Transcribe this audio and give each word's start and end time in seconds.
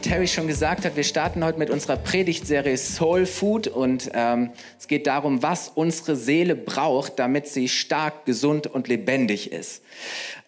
Wie 0.00 0.08
Terry 0.08 0.28
schon 0.28 0.46
gesagt 0.46 0.86
hat, 0.86 0.96
wir 0.96 1.04
starten 1.04 1.44
heute 1.44 1.58
mit 1.58 1.68
unserer 1.68 1.98
Predigtserie 1.98 2.78
Soul 2.78 3.26
Food 3.26 3.68
und 3.68 4.10
ähm, 4.14 4.48
es 4.78 4.88
geht 4.88 5.06
darum, 5.06 5.42
was 5.42 5.68
unsere 5.68 6.16
Seele 6.16 6.54
braucht, 6.54 7.18
damit 7.18 7.48
sie 7.48 7.68
stark, 7.68 8.24
gesund 8.24 8.66
und 8.66 8.88
lebendig 8.88 9.52
ist. 9.52 9.82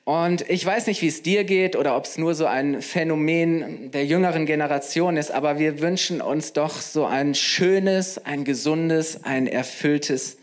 Und 0.04 0.48
ich 0.48 0.64
weiß 0.64 0.86
nicht, 0.86 1.02
wie 1.02 1.08
es 1.08 1.22
dir 1.22 1.44
geht 1.44 1.76
oder 1.76 1.98
ob 1.98 2.06
es 2.06 2.16
nur 2.16 2.34
so 2.34 2.46
ein 2.46 2.80
Phänomen 2.80 3.90
der 3.90 4.06
jüngeren 4.06 4.46
Generation 4.46 5.18
ist, 5.18 5.30
aber 5.30 5.58
wir 5.58 5.80
wünschen 5.80 6.22
uns 6.22 6.54
doch 6.54 6.80
so 6.80 7.04
ein 7.04 7.34
schönes, 7.34 8.24
ein 8.24 8.44
gesundes, 8.44 9.22
ein 9.22 9.46
erfülltes 9.46 10.38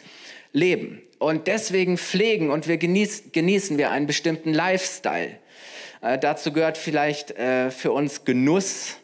Leben. 0.54 1.02
Und 1.18 1.48
deswegen 1.48 1.98
pflegen 1.98 2.52
und 2.52 2.68
wir 2.68 2.78
genieß, 2.78 3.32
genießen 3.32 3.80
wir 3.80 3.90
einen 3.90 4.06
bestimmten 4.06 4.54
Lifestyle. 4.54 5.32
Äh, 6.02 6.18
dazu 6.18 6.54
gehört 6.54 6.78
vielleicht 6.78 7.32
äh, 7.32 7.72
für 7.72 7.92
uns 7.92 8.24
Genuss, 8.24 8.99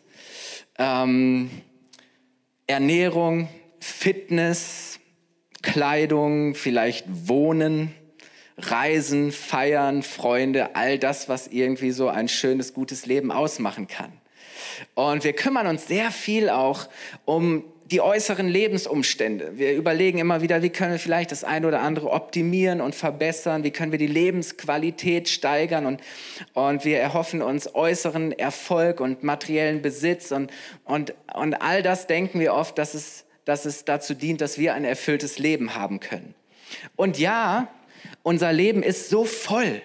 ähm, 0.78 1.50
Ernährung, 2.68 3.50
Fitness, 3.80 5.00
Kleidung, 5.62 6.56
vielleicht 6.56 7.06
Wohnen, 7.08 7.94
Reisen, 8.58 9.32
Feiern, 9.32 10.04
Freunde, 10.04 10.76
all 10.76 10.98
das, 10.98 11.28
was 11.28 11.48
irgendwie 11.48 11.92
so 11.92 12.08
ein 12.08 12.28
schönes, 12.28 12.74
gutes 12.74 13.06
Leben 13.06 13.32
ausmachen 13.32 13.88
kann. 13.88 14.14
Und 14.94 15.24
wir 15.24 15.34
kümmern 15.34 15.68
uns 15.68 15.88
sehr 15.88 16.12
viel 16.12 16.50
auch 16.50 16.88
um 17.26 17.64
die 17.92 18.02
äußeren 18.02 18.48
Lebensumstände. 18.48 19.58
Wir 19.58 19.76
überlegen 19.76 20.18
immer 20.18 20.42
wieder, 20.42 20.64
wie 20.64 20.72
können 20.72 20.94
wir 20.94 21.00
vielleicht 21.00 21.32
das 21.32 21.44
eine 21.44 21.68
oder 21.68 21.82
andere 21.82 22.10
optimieren 22.10 22.82
und 22.82 22.96
verbessern, 22.96 23.64
wie 23.64 23.70
können 23.70 23.92
wir 23.92 24.00
die 24.00 24.08
Lebensqualität 24.08 25.30
steigern 25.30 25.86
und, 25.86 26.02
und 26.54 26.84
wir 26.84 27.00
erhoffen 27.00 27.44
uns 27.44 27.76
äußeren 27.76 28.32
Erfolg 28.32 29.00
und 29.00 29.24
materiellen 29.24 29.84
Besitz 29.84 30.32
und, 30.32 30.52
und, 30.84 31.14
und 31.36 31.54
all 31.62 31.84
das 31.84 32.08
denken 32.08 32.40
wir 32.40 32.56
oft, 32.56 32.78
dass 32.80 32.96
es, 32.96 33.26
dass 33.46 33.66
es 33.66 33.86
dazu 33.86 34.16
dient, 34.16 34.42
dass 34.42 34.58
wir 34.58 34.74
ein 34.74 34.84
erfülltes 34.84 35.38
Leben 35.38 35.76
haben 35.76 36.00
können. 36.00 36.34
Und 36.96 37.20
ja, 37.20 37.68
unser 38.24 38.52
Leben 38.52 38.82
ist 38.82 39.10
so 39.10 39.26
voll. 39.26 39.84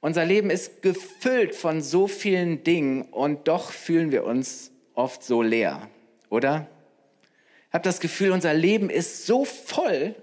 Unser 0.00 0.26
Leben 0.26 0.50
ist 0.50 0.82
gefüllt 0.82 1.54
von 1.54 1.80
so 1.80 2.06
vielen 2.06 2.62
Dingen 2.62 3.02
und 3.02 3.48
doch 3.48 3.70
fühlen 3.72 4.12
wir 4.12 4.24
uns 4.24 4.70
oft 4.94 5.24
so 5.24 5.40
leer 5.40 5.88
oder? 6.30 6.66
Ich 7.68 7.74
habe 7.74 7.84
das 7.84 8.00
Gefühl, 8.00 8.32
unser 8.32 8.54
Leben 8.54 8.90
ist 8.90 9.26
so 9.26 9.44
voll 9.44 10.14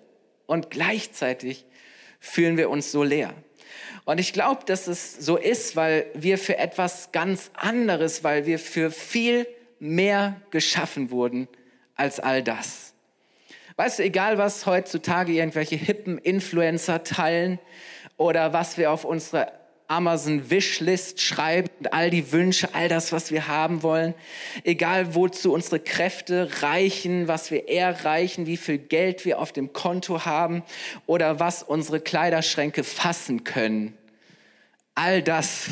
und 0.45 0.69
gleichzeitig 0.69 1.65
fühlen 2.19 2.57
wir 2.57 2.69
uns 2.69 2.91
so 2.91 3.03
leer. 3.03 3.33
Und 4.05 4.19
ich 4.19 4.33
glaube, 4.33 4.65
dass 4.65 4.87
es 4.87 5.13
so 5.13 5.37
ist, 5.37 5.75
weil 5.75 6.05
wir 6.13 6.37
für 6.37 6.57
etwas 6.57 7.11
ganz 7.11 7.51
anderes, 7.53 8.23
weil 8.23 8.45
wir 8.45 8.59
für 8.59 8.91
viel 8.91 9.47
mehr 9.79 10.41
geschaffen 10.51 11.11
wurden 11.11 11.47
als 11.95 12.19
all 12.19 12.43
das. 12.43 12.93
Weißt 13.75 13.99
du, 13.99 14.03
egal 14.03 14.37
was 14.37 14.65
heutzutage 14.65 15.31
irgendwelche 15.31 15.75
hippen 15.75 16.17
Influencer 16.17 17.03
teilen 17.03 17.59
oder 18.17 18.53
was 18.53 18.77
wir 18.77 18.91
auf 18.91 19.03
unsere 19.05 19.51
Amazon 19.93 20.49
Wishlist 20.49 21.21
schreiben 21.21 21.69
und 21.77 21.93
all 21.93 22.09
die 22.09 22.31
Wünsche, 22.31 22.73
all 22.73 22.89
das, 22.89 23.11
was 23.11 23.29
wir 23.29 23.47
haben 23.47 23.83
wollen. 23.83 24.15
Egal 24.63 25.13
wozu 25.13 25.53
unsere 25.53 25.79
Kräfte 25.79 26.49
reichen, 26.63 27.27
was 27.27 27.51
wir 27.51 27.69
erreichen, 27.69 28.47
wie 28.47 28.57
viel 28.57 28.79
Geld 28.79 29.23
wir 29.23 29.37
auf 29.37 29.51
dem 29.51 29.71
Konto 29.71 30.25
haben 30.25 30.63
oder 31.05 31.39
was 31.39 31.61
unsere 31.61 31.99
Kleiderschränke 31.99 32.83
fassen 32.83 33.43
können. 33.43 33.95
All 34.95 35.21
das 35.21 35.67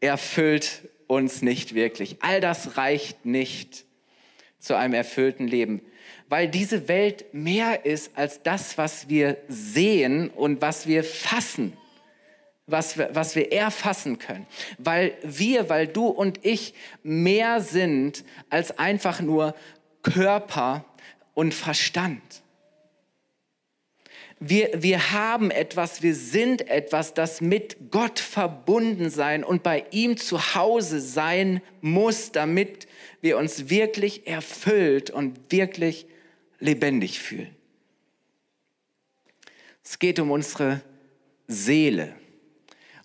erfüllt 0.00 0.82
uns 1.06 1.40
nicht 1.40 1.74
wirklich. 1.74 2.16
All 2.20 2.42
das 2.42 2.76
reicht 2.76 3.24
nicht 3.24 3.86
zu 4.58 4.74
einem 4.74 4.92
erfüllten 4.92 5.48
Leben, 5.48 5.80
weil 6.28 6.48
diese 6.48 6.86
Welt 6.86 7.32
mehr 7.32 7.86
ist 7.86 8.10
als 8.14 8.42
das, 8.42 8.76
was 8.76 9.08
wir 9.08 9.38
sehen 9.48 10.28
und 10.28 10.60
was 10.60 10.86
wir 10.86 11.02
fassen 11.02 11.72
was 12.68 12.96
wir, 12.96 13.10
was 13.14 13.34
wir 13.34 13.52
erfassen 13.52 14.18
können. 14.18 14.46
Weil 14.78 15.16
wir, 15.22 15.68
weil 15.68 15.88
du 15.88 16.06
und 16.06 16.44
ich 16.44 16.74
mehr 17.02 17.60
sind 17.60 18.24
als 18.50 18.78
einfach 18.78 19.20
nur 19.20 19.54
Körper 20.02 20.84
und 21.34 21.54
Verstand. 21.54 22.22
Wir, 24.40 24.70
wir 24.76 25.10
haben 25.10 25.50
etwas, 25.50 26.02
wir 26.02 26.14
sind 26.14 26.68
etwas, 26.68 27.12
das 27.12 27.40
mit 27.40 27.90
Gott 27.90 28.20
verbunden 28.20 29.10
sein 29.10 29.42
und 29.42 29.64
bei 29.64 29.84
ihm 29.90 30.16
zu 30.16 30.54
Hause 30.54 31.00
sein 31.00 31.60
muss, 31.80 32.30
damit 32.30 32.86
wir 33.20 33.36
uns 33.36 33.68
wirklich 33.68 34.28
erfüllt 34.28 35.10
und 35.10 35.50
wirklich 35.50 36.06
lebendig 36.60 37.18
fühlen. 37.18 37.54
Es 39.82 39.98
geht 39.98 40.20
um 40.20 40.30
unsere 40.30 40.82
Seele. 41.48 42.14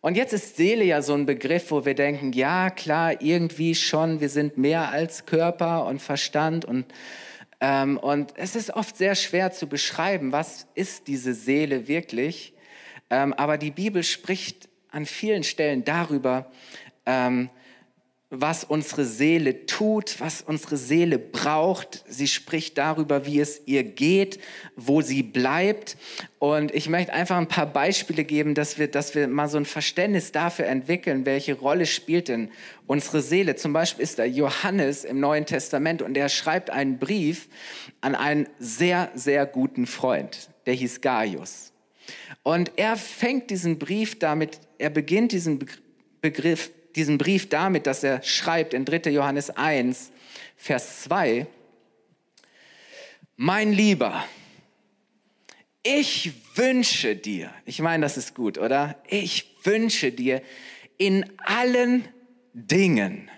Und 0.03 0.17
jetzt 0.17 0.33
ist 0.33 0.57
Seele 0.57 0.83
ja 0.83 1.01
so 1.01 1.13
ein 1.13 1.25
Begriff, 1.25 1.71
wo 1.71 1.85
wir 1.85 1.95
denken, 1.95 2.33
ja 2.33 2.69
klar, 2.69 3.21
irgendwie 3.21 3.73
schon, 3.73 4.19
wir 4.19 4.27
sind 4.27 4.57
mehr 4.57 4.89
als 4.89 5.25
Körper 5.25 5.85
und 5.85 6.01
Verstand 6.01 6.65
und 6.65 6.85
ähm, 7.61 7.97
und 7.97 8.33
es 8.35 8.57
ist 8.57 8.71
oft 8.71 8.97
sehr 8.97 9.15
schwer 9.15 9.53
zu 9.53 9.65
beschreiben, 9.67 10.33
was 10.33 10.67
ist 10.75 11.07
diese 11.07 11.33
Seele 11.33 11.87
wirklich. 11.87 12.53
Ähm, 13.09 13.31
aber 13.31 13.57
die 13.57 13.71
Bibel 13.71 14.03
spricht 14.03 14.67
an 14.91 15.05
vielen 15.05 15.43
Stellen 15.43 15.85
darüber, 15.85 16.51
ähm, 17.05 17.49
was 18.35 18.63
unsere 18.63 19.05
Seele 19.05 19.67
tut, 19.67 20.19
was 20.19 20.41
unsere 20.41 20.75
Seele 20.75 21.19
braucht. 21.19 22.03
Sie 22.07 22.27
spricht 22.27 22.79
darüber, 22.79 23.27
wie 23.27 23.39
es 23.39 23.61
ihr 23.67 23.83
geht, 23.83 24.39
wo 24.75 25.01
sie 25.01 25.21
bleibt. 25.21 25.97
Und 26.39 26.73
ich 26.73 26.89
möchte 26.89 27.13
einfach 27.13 27.37
ein 27.37 27.47
paar 27.47 27.67
Beispiele 27.67 28.23
geben, 28.23 28.55
dass 28.55 28.79
wir, 28.79 28.87
dass 28.87 29.13
wir 29.13 29.27
mal 29.27 29.47
so 29.47 29.57
ein 29.57 29.65
Verständnis 29.65 30.31
dafür 30.31 30.65
entwickeln, 30.65 31.27
welche 31.27 31.53
Rolle 31.53 31.85
spielt 31.85 32.27
denn 32.27 32.49
unsere 32.87 33.21
Seele. 33.21 33.55
Zum 33.55 33.71
Beispiel 33.71 34.03
ist 34.03 34.17
da 34.17 34.23
Johannes 34.25 35.03
im 35.03 35.19
Neuen 35.19 35.45
Testament 35.45 36.01
und 36.01 36.17
er 36.17 36.27
schreibt 36.27 36.71
einen 36.71 36.97
Brief 36.97 37.47
an 38.01 38.15
einen 38.15 38.49
sehr, 38.57 39.11
sehr 39.13 39.45
guten 39.45 39.85
Freund. 39.85 40.49
Der 40.65 40.73
hieß 40.73 41.01
Gaius. 41.01 41.71
Und 42.41 42.71
er 42.77 42.97
fängt 42.97 43.51
diesen 43.51 43.77
Brief 43.77 44.17
damit, 44.17 44.59
er 44.79 44.89
beginnt 44.89 45.33
diesen 45.33 45.63
Begriff 46.19 46.71
diesen 46.95 47.17
Brief 47.17 47.49
damit, 47.49 47.87
dass 47.87 48.03
er 48.03 48.21
schreibt 48.23 48.73
in 48.73 48.85
3. 48.85 49.09
Johannes 49.11 49.49
1, 49.49 50.11
Vers 50.55 51.03
2, 51.03 51.47
mein 53.35 53.73
Lieber, 53.73 54.23
ich 55.81 56.31
wünsche 56.55 57.15
dir, 57.15 57.51
ich 57.65 57.79
meine, 57.79 58.03
das 58.03 58.15
ist 58.17 58.35
gut, 58.35 58.57
oder? 58.57 58.95
Ich 59.07 59.53
wünsche 59.63 60.11
dir 60.11 60.41
in 60.97 61.25
allen 61.39 62.07
Dingen 62.53 63.29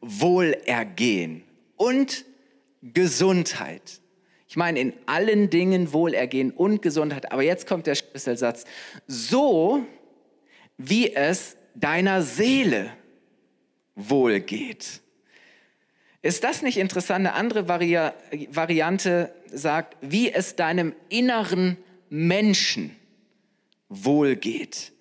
Wohlergehen 0.00 1.44
und 1.76 2.24
Gesundheit. 2.82 4.00
Ich 4.48 4.56
meine, 4.56 4.80
in 4.80 4.92
allen 5.06 5.50
Dingen 5.50 5.92
Wohlergehen 5.92 6.50
und 6.50 6.82
Gesundheit. 6.82 7.32
Aber 7.32 7.42
jetzt 7.42 7.66
kommt 7.66 7.86
der 7.86 7.94
Schlüsselsatz. 7.94 8.64
So 9.06 9.84
wie 10.76 11.14
es 11.14 11.56
deiner 11.74 12.22
Seele 12.22 12.90
wohlgeht. 13.94 15.00
Ist 16.22 16.42
das 16.42 16.62
nicht 16.62 16.78
interessant? 16.78 17.26
Eine 17.26 17.34
andere 17.34 17.68
Vari 17.68 17.98
Variante 18.50 19.34
sagt, 19.52 19.96
wie 20.00 20.32
es 20.32 20.56
deinem 20.56 20.94
inneren 21.10 21.76
Menschen 22.08 22.96
wohlgeht. 23.88 24.92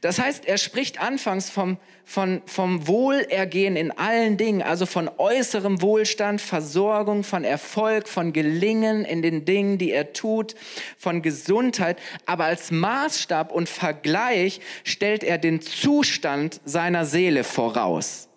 Das 0.00 0.18
heißt, 0.18 0.46
er 0.46 0.58
spricht 0.58 1.00
anfangs 1.00 1.50
vom, 1.50 1.76
von, 2.04 2.42
vom 2.46 2.86
Wohlergehen 2.86 3.76
in 3.76 3.90
allen 3.90 4.36
Dingen, 4.36 4.62
also 4.62 4.86
von 4.86 5.10
äußerem 5.18 5.82
Wohlstand, 5.82 6.40
Versorgung, 6.40 7.24
von 7.24 7.44
Erfolg, 7.44 8.08
von 8.08 8.32
Gelingen 8.32 9.04
in 9.04 9.22
den 9.22 9.44
Dingen, 9.44 9.78
die 9.78 9.90
er 9.90 10.12
tut, 10.12 10.54
von 10.96 11.22
Gesundheit. 11.22 11.98
Aber 12.26 12.44
als 12.44 12.70
Maßstab 12.70 13.52
und 13.52 13.68
Vergleich 13.68 14.60
stellt 14.84 15.24
er 15.24 15.38
den 15.38 15.60
Zustand 15.60 16.60
seiner 16.64 17.04
Seele 17.04 17.44
voraus. 17.44 18.28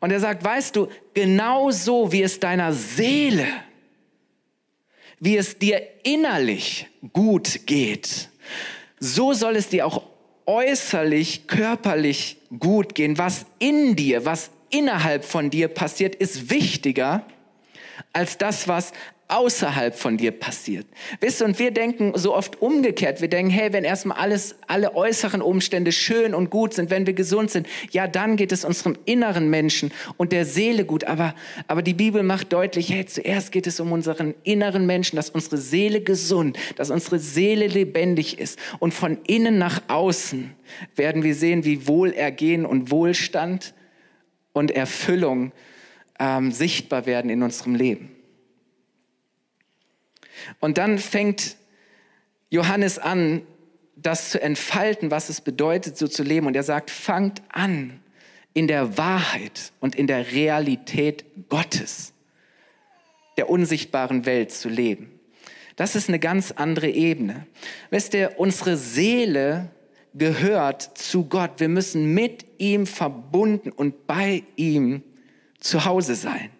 Und 0.00 0.10
er 0.10 0.20
sagt, 0.20 0.42
weißt 0.42 0.74
du, 0.76 0.88
genauso 1.14 2.10
wie 2.10 2.22
es 2.22 2.40
deiner 2.40 2.72
Seele 2.72 3.46
wie 5.20 5.36
es 5.36 5.58
dir 5.58 5.82
innerlich 6.02 6.88
gut 7.12 7.66
geht, 7.66 8.30
so 8.98 9.34
soll 9.34 9.56
es 9.56 9.68
dir 9.68 9.86
auch 9.86 10.02
äußerlich, 10.46 11.46
körperlich 11.46 12.38
gut 12.58 12.94
gehen. 12.94 13.18
Was 13.18 13.46
in 13.58 13.94
dir, 13.94 14.24
was 14.24 14.50
innerhalb 14.70 15.24
von 15.24 15.50
dir 15.50 15.68
passiert, 15.68 16.14
ist 16.14 16.50
wichtiger 16.50 17.24
als 18.12 18.38
das, 18.38 18.66
was 18.66 18.92
außerhalb 19.30 19.94
von 19.94 20.16
dir 20.16 20.32
passiert. 20.32 20.86
Wisst 21.20 21.40
ihr, 21.40 21.46
und 21.46 21.58
wir 21.58 21.70
denken 21.70 22.12
so 22.16 22.34
oft 22.34 22.60
umgekehrt. 22.60 23.20
Wir 23.20 23.28
denken, 23.28 23.50
hey, 23.50 23.72
wenn 23.72 23.84
erstmal 23.84 24.18
alles, 24.18 24.56
alle 24.66 24.94
äußeren 24.94 25.40
Umstände 25.40 25.92
schön 25.92 26.34
und 26.34 26.50
gut 26.50 26.74
sind, 26.74 26.90
wenn 26.90 27.06
wir 27.06 27.14
gesund 27.14 27.50
sind, 27.50 27.66
ja, 27.90 28.06
dann 28.06 28.36
geht 28.36 28.52
es 28.52 28.64
unserem 28.64 28.96
inneren 29.04 29.48
Menschen 29.50 29.92
und 30.16 30.32
der 30.32 30.44
Seele 30.44 30.84
gut. 30.84 31.04
Aber, 31.04 31.34
aber 31.66 31.82
die 31.82 31.94
Bibel 31.94 32.22
macht 32.22 32.52
deutlich, 32.52 32.90
hey, 32.90 33.06
zuerst 33.06 33.52
geht 33.52 33.66
es 33.66 33.80
um 33.80 33.92
unseren 33.92 34.34
inneren 34.42 34.86
Menschen, 34.86 35.16
dass 35.16 35.30
unsere 35.30 35.56
Seele 35.56 36.00
gesund, 36.00 36.58
dass 36.76 36.90
unsere 36.90 37.18
Seele 37.18 37.66
lebendig 37.66 38.38
ist. 38.38 38.58
Und 38.78 38.92
von 38.92 39.18
innen 39.26 39.58
nach 39.58 39.82
außen 39.88 40.54
werden 40.96 41.22
wir 41.22 41.34
sehen, 41.34 41.64
wie 41.64 41.86
Wohlergehen 41.86 42.66
und 42.66 42.90
Wohlstand 42.90 43.74
und 44.52 44.70
Erfüllung 44.70 45.52
ähm, 46.18 46.52
sichtbar 46.52 47.06
werden 47.06 47.30
in 47.30 47.42
unserem 47.42 47.74
Leben. 47.74 48.19
Und 50.58 50.78
dann 50.78 50.98
fängt 50.98 51.56
Johannes 52.50 52.98
an, 52.98 53.42
das 53.96 54.30
zu 54.30 54.40
entfalten, 54.40 55.10
was 55.10 55.28
es 55.28 55.40
bedeutet, 55.40 55.96
so 55.96 56.08
zu 56.08 56.22
leben. 56.22 56.46
Und 56.46 56.56
er 56.56 56.62
sagt, 56.62 56.90
fangt 56.90 57.42
an, 57.48 58.00
in 58.52 58.66
der 58.66 58.98
Wahrheit 58.98 59.72
und 59.80 59.94
in 59.94 60.06
der 60.06 60.32
Realität 60.32 61.24
Gottes, 61.48 62.12
der 63.36 63.48
unsichtbaren 63.48 64.26
Welt 64.26 64.50
zu 64.50 64.68
leben. 64.68 65.20
Das 65.76 65.94
ist 65.94 66.08
eine 66.08 66.18
ganz 66.18 66.50
andere 66.50 66.90
Ebene. 66.90 67.46
Wisst 67.90 68.14
ihr, 68.14 68.34
unsere 68.38 68.76
Seele 68.76 69.70
gehört 70.14 70.98
zu 70.98 71.24
Gott. 71.24 71.52
Wir 71.58 71.68
müssen 71.68 72.12
mit 72.12 72.44
ihm 72.58 72.86
verbunden 72.86 73.70
und 73.70 74.06
bei 74.06 74.42
ihm 74.56 75.02
zu 75.60 75.84
Hause 75.84 76.16
sein. 76.16 76.50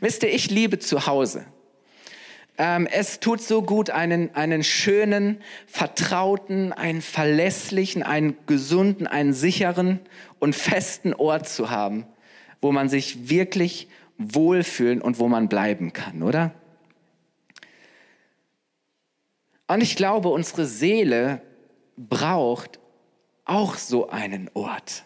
Wisst 0.00 0.22
ihr, 0.22 0.32
ich 0.32 0.50
liebe 0.50 0.78
zu 0.78 1.06
Hause. 1.06 1.44
Ähm, 2.56 2.86
es 2.86 3.18
tut 3.18 3.40
so 3.40 3.62
gut, 3.62 3.90
einen, 3.90 4.34
einen 4.34 4.62
schönen, 4.62 5.40
vertrauten, 5.66 6.72
einen 6.72 7.02
verlässlichen, 7.02 8.02
einen 8.02 8.36
gesunden, 8.46 9.06
einen 9.06 9.32
sicheren 9.32 9.98
und 10.38 10.54
festen 10.54 11.14
Ort 11.14 11.48
zu 11.48 11.70
haben, 11.70 12.06
wo 12.60 12.70
man 12.70 12.88
sich 12.88 13.28
wirklich 13.28 13.88
wohlfühlen 14.18 15.02
und 15.02 15.18
wo 15.18 15.28
man 15.28 15.48
bleiben 15.48 15.92
kann, 15.92 16.22
oder? 16.22 16.52
Und 19.66 19.82
ich 19.82 19.96
glaube, 19.96 20.28
unsere 20.28 20.66
Seele 20.66 21.40
braucht 21.96 22.78
auch 23.44 23.76
so 23.76 24.10
einen 24.10 24.50
Ort. 24.54 25.04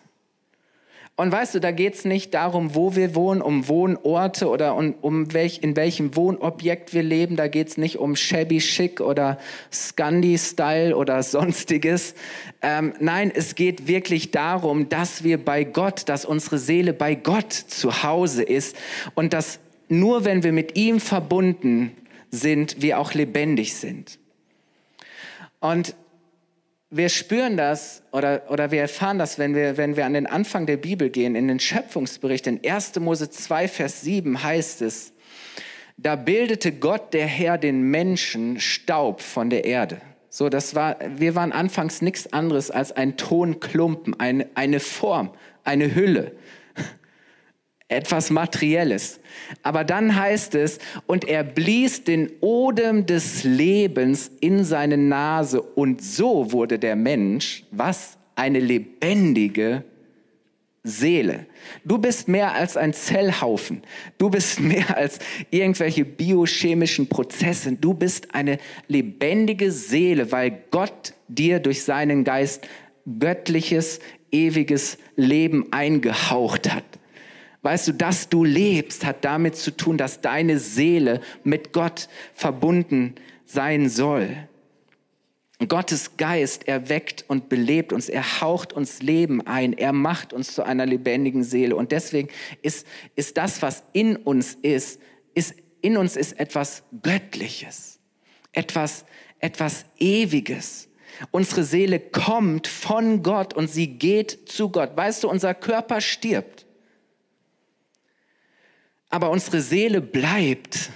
Und 1.19 1.33
weißt 1.33 1.57
du, 1.57 1.59
da 1.59 1.73
geht 1.73 1.97
es 1.97 2.05
nicht 2.05 2.33
darum, 2.33 2.77
wo 2.77 2.95
wir 2.95 3.17
wohnen, 3.17 3.43
um 3.43 3.67
Wohnorte 3.67 4.49
oder 4.49 4.77
um, 4.77 4.95
um 5.01 5.35
welch, 5.35 5.59
in 5.63 5.75
welchem 5.75 6.15
Wohnobjekt 6.15 6.95
wir 6.95 7.03
leben. 7.03 7.35
Da 7.35 7.49
geht 7.49 7.67
es 7.67 7.77
nicht 7.77 7.99
um 7.99 8.15
shabby 8.15 8.59
chic 8.59 9.01
oder 9.01 9.37
Scandi-Style 9.73 10.97
oder 10.97 11.21
sonstiges. 11.25 12.15
Ähm, 12.63 12.93
nein, 13.01 13.33
es 13.35 13.57
geht 13.57 13.89
wirklich 13.89 14.31
darum, 14.31 14.89
dass 14.91 15.25
wir 15.25 15.45
bei 15.45 15.65
Gott, 15.65 16.09
dass 16.09 16.25
unsere 16.25 16.57
Seele 16.57 16.93
bei 16.93 17.17
Gott 17.17 17.53
zu 17.53 18.05
Hause 18.05 18.45
ist 18.45 18.77
und 19.17 19.33
dass 19.33 19.59
nur 19.89 20.25
wenn 20.25 20.45
wir 20.45 20.53
mit 20.53 20.79
ihm 20.79 21.01
verbunden 21.01 21.97
sind, 22.31 22.81
wir 22.81 23.01
auch 23.01 23.13
lebendig 23.13 23.75
sind. 23.75 24.21
Und 25.59 25.97
wir 26.91 27.09
spüren 27.11 27.57
das 27.57 28.03
oder, 28.13 28.43
oder 28.49 28.71
wir 28.71 28.81
erfahren 28.81 29.19
das, 29.19 29.39
wenn 29.39 29.55
wir, 29.55 29.77
wenn 29.77 29.97
wir 29.97 30.07
an 30.07 30.15
den 30.15 30.27
Anfang 30.27 30.67
der 30.67 30.79
Bibel 30.79 31.11
gehen, 31.11 31.35
in 31.35 31.49
den 31.49 31.61
Schöpfungsbericht. 31.61 32.47
In 32.47 32.61
1. 32.65 32.99
Mose 33.01 33.31
2, 33.31 33.69
Vers 33.69 34.01
7 34.01 34.43
heißt 34.43 34.83
es, 34.83 35.13
da 35.99 36.17
bildete 36.17 36.73
Gott, 36.73 37.13
der 37.13 37.27
Herr, 37.27 37.59
den 37.59 37.83
Menschen 37.83 38.61
Staub 38.61 39.21
von 39.21 39.51
der 39.51 39.65
Erde. 39.65 40.01
So, 40.31 40.49
das 40.49 40.75
war, 40.75 40.97
wir 41.17 41.35
waren 41.35 41.53
anfangs 41.53 42.01
nichts 42.01 42.33
anderes 42.33 42.71
als 42.71 42.93
ein 42.93 43.17
Tonklumpen, 43.17 44.19
eine, 44.19 44.47
eine 44.55 44.81
Form, 44.81 45.31
eine 45.65 45.95
Hülle 45.95 46.33
etwas 47.89 48.31
Materielles. 48.31 49.19
Aber 49.63 49.83
dann 49.83 50.15
heißt 50.15 50.55
es, 50.55 50.79
und 51.07 51.27
er 51.27 51.43
blies 51.43 52.05
den 52.05 52.31
Odem 52.41 53.07
des 53.07 53.45
Lebens 53.45 54.31
in 54.41 54.63
seine 54.65 54.99
Nase 54.99 55.63
und 55.63 56.03
so 56.03 56.53
wurde 56.53 56.79
der 56.79 56.97
Mensch, 56.97 57.65
was? 57.71 58.19
Eine 58.37 58.61
lebendige 58.61 59.85
Seele. 60.85 61.47
Du 61.85 61.99
bist 61.99 62.29
mehr 62.29 62.55
als 62.55 62.77
ein 62.77 62.93
Zellhaufen. 62.93 63.83
Du 64.17 64.31
bist 64.31 64.61
mehr 64.61 64.97
als 64.97 65.19
irgendwelche 65.51 66.05
biochemischen 66.05 67.09
Prozesse. 67.09 67.73
Du 67.73 67.95
bist 67.95 68.35
eine 68.35 68.59
lebendige 68.87 69.73
Seele, 69.73 70.31
weil 70.31 70.63
Gott 70.71 71.15
dir 71.27 71.59
durch 71.59 71.83
seinen 71.83 72.25
Geist 72.25 72.69
göttliches, 73.19 74.01
ewiges 74.31 74.99
Leben 75.17 75.73
eingehaucht 75.73 76.73
hat. 76.73 76.85
Weißt 77.63 77.89
du, 77.89 77.93
dass 77.93 78.29
du 78.29 78.45
lebst, 78.45 79.05
hat 79.05 79.25
damit 79.25 79.57
zu 79.57 79.77
tun, 79.77 79.99
dass 79.99 80.21
deine 80.21 80.59
Seele 80.59 81.21
mit 81.43 81.73
Gott 81.73 82.09
verbunden 82.35 83.17
sein 83.45 83.89
soll. 83.89 84.49
Gottes 85.67 86.17
Geist 86.17 86.69
erweckt 86.69 87.25
und 87.27 87.49
belebt 87.49 87.93
uns, 87.93 88.09
er 88.09 88.41
haucht 88.41 88.73
uns 88.73 89.03
Leben 89.03 89.45
ein, 89.45 89.73
er 89.73 89.93
macht 89.93 90.33
uns 90.33 90.55
zu 90.55 90.63
einer 90.63 90.87
lebendigen 90.87 91.43
Seele. 91.43 91.75
Und 91.75 91.91
deswegen 91.91 92.29
ist, 92.63 92.87
ist 93.17 93.37
das, 93.37 93.61
was 93.61 93.83
in 93.93 94.15
uns 94.15 94.57
ist, 94.63 95.01
ist, 95.35 95.55
in 95.81 95.97
uns 95.97 96.15
ist 96.15 96.39
etwas 96.39 96.85
Göttliches, 97.03 97.99
etwas, 98.53 99.05
etwas 99.41 99.85
Ewiges. 99.99 100.89
Unsere 101.33 101.65
Seele 101.65 101.99
kommt 101.99 102.69
von 102.69 103.25
Gott 103.25 103.53
und 103.53 103.69
sie 103.69 103.99
geht 103.99 104.49
zu 104.49 104.71
Gott. 104.71 104.97
Weißt 104.97 105.25
du, 105.25 105.29
unser 105.29 105.55
Körper 105.55 106.01
stirbt 106.01 106.68
aber 109.09 109.31
unsere 109.31 109.61
Seele 109.61 110.01
bleibt 110.01 110.91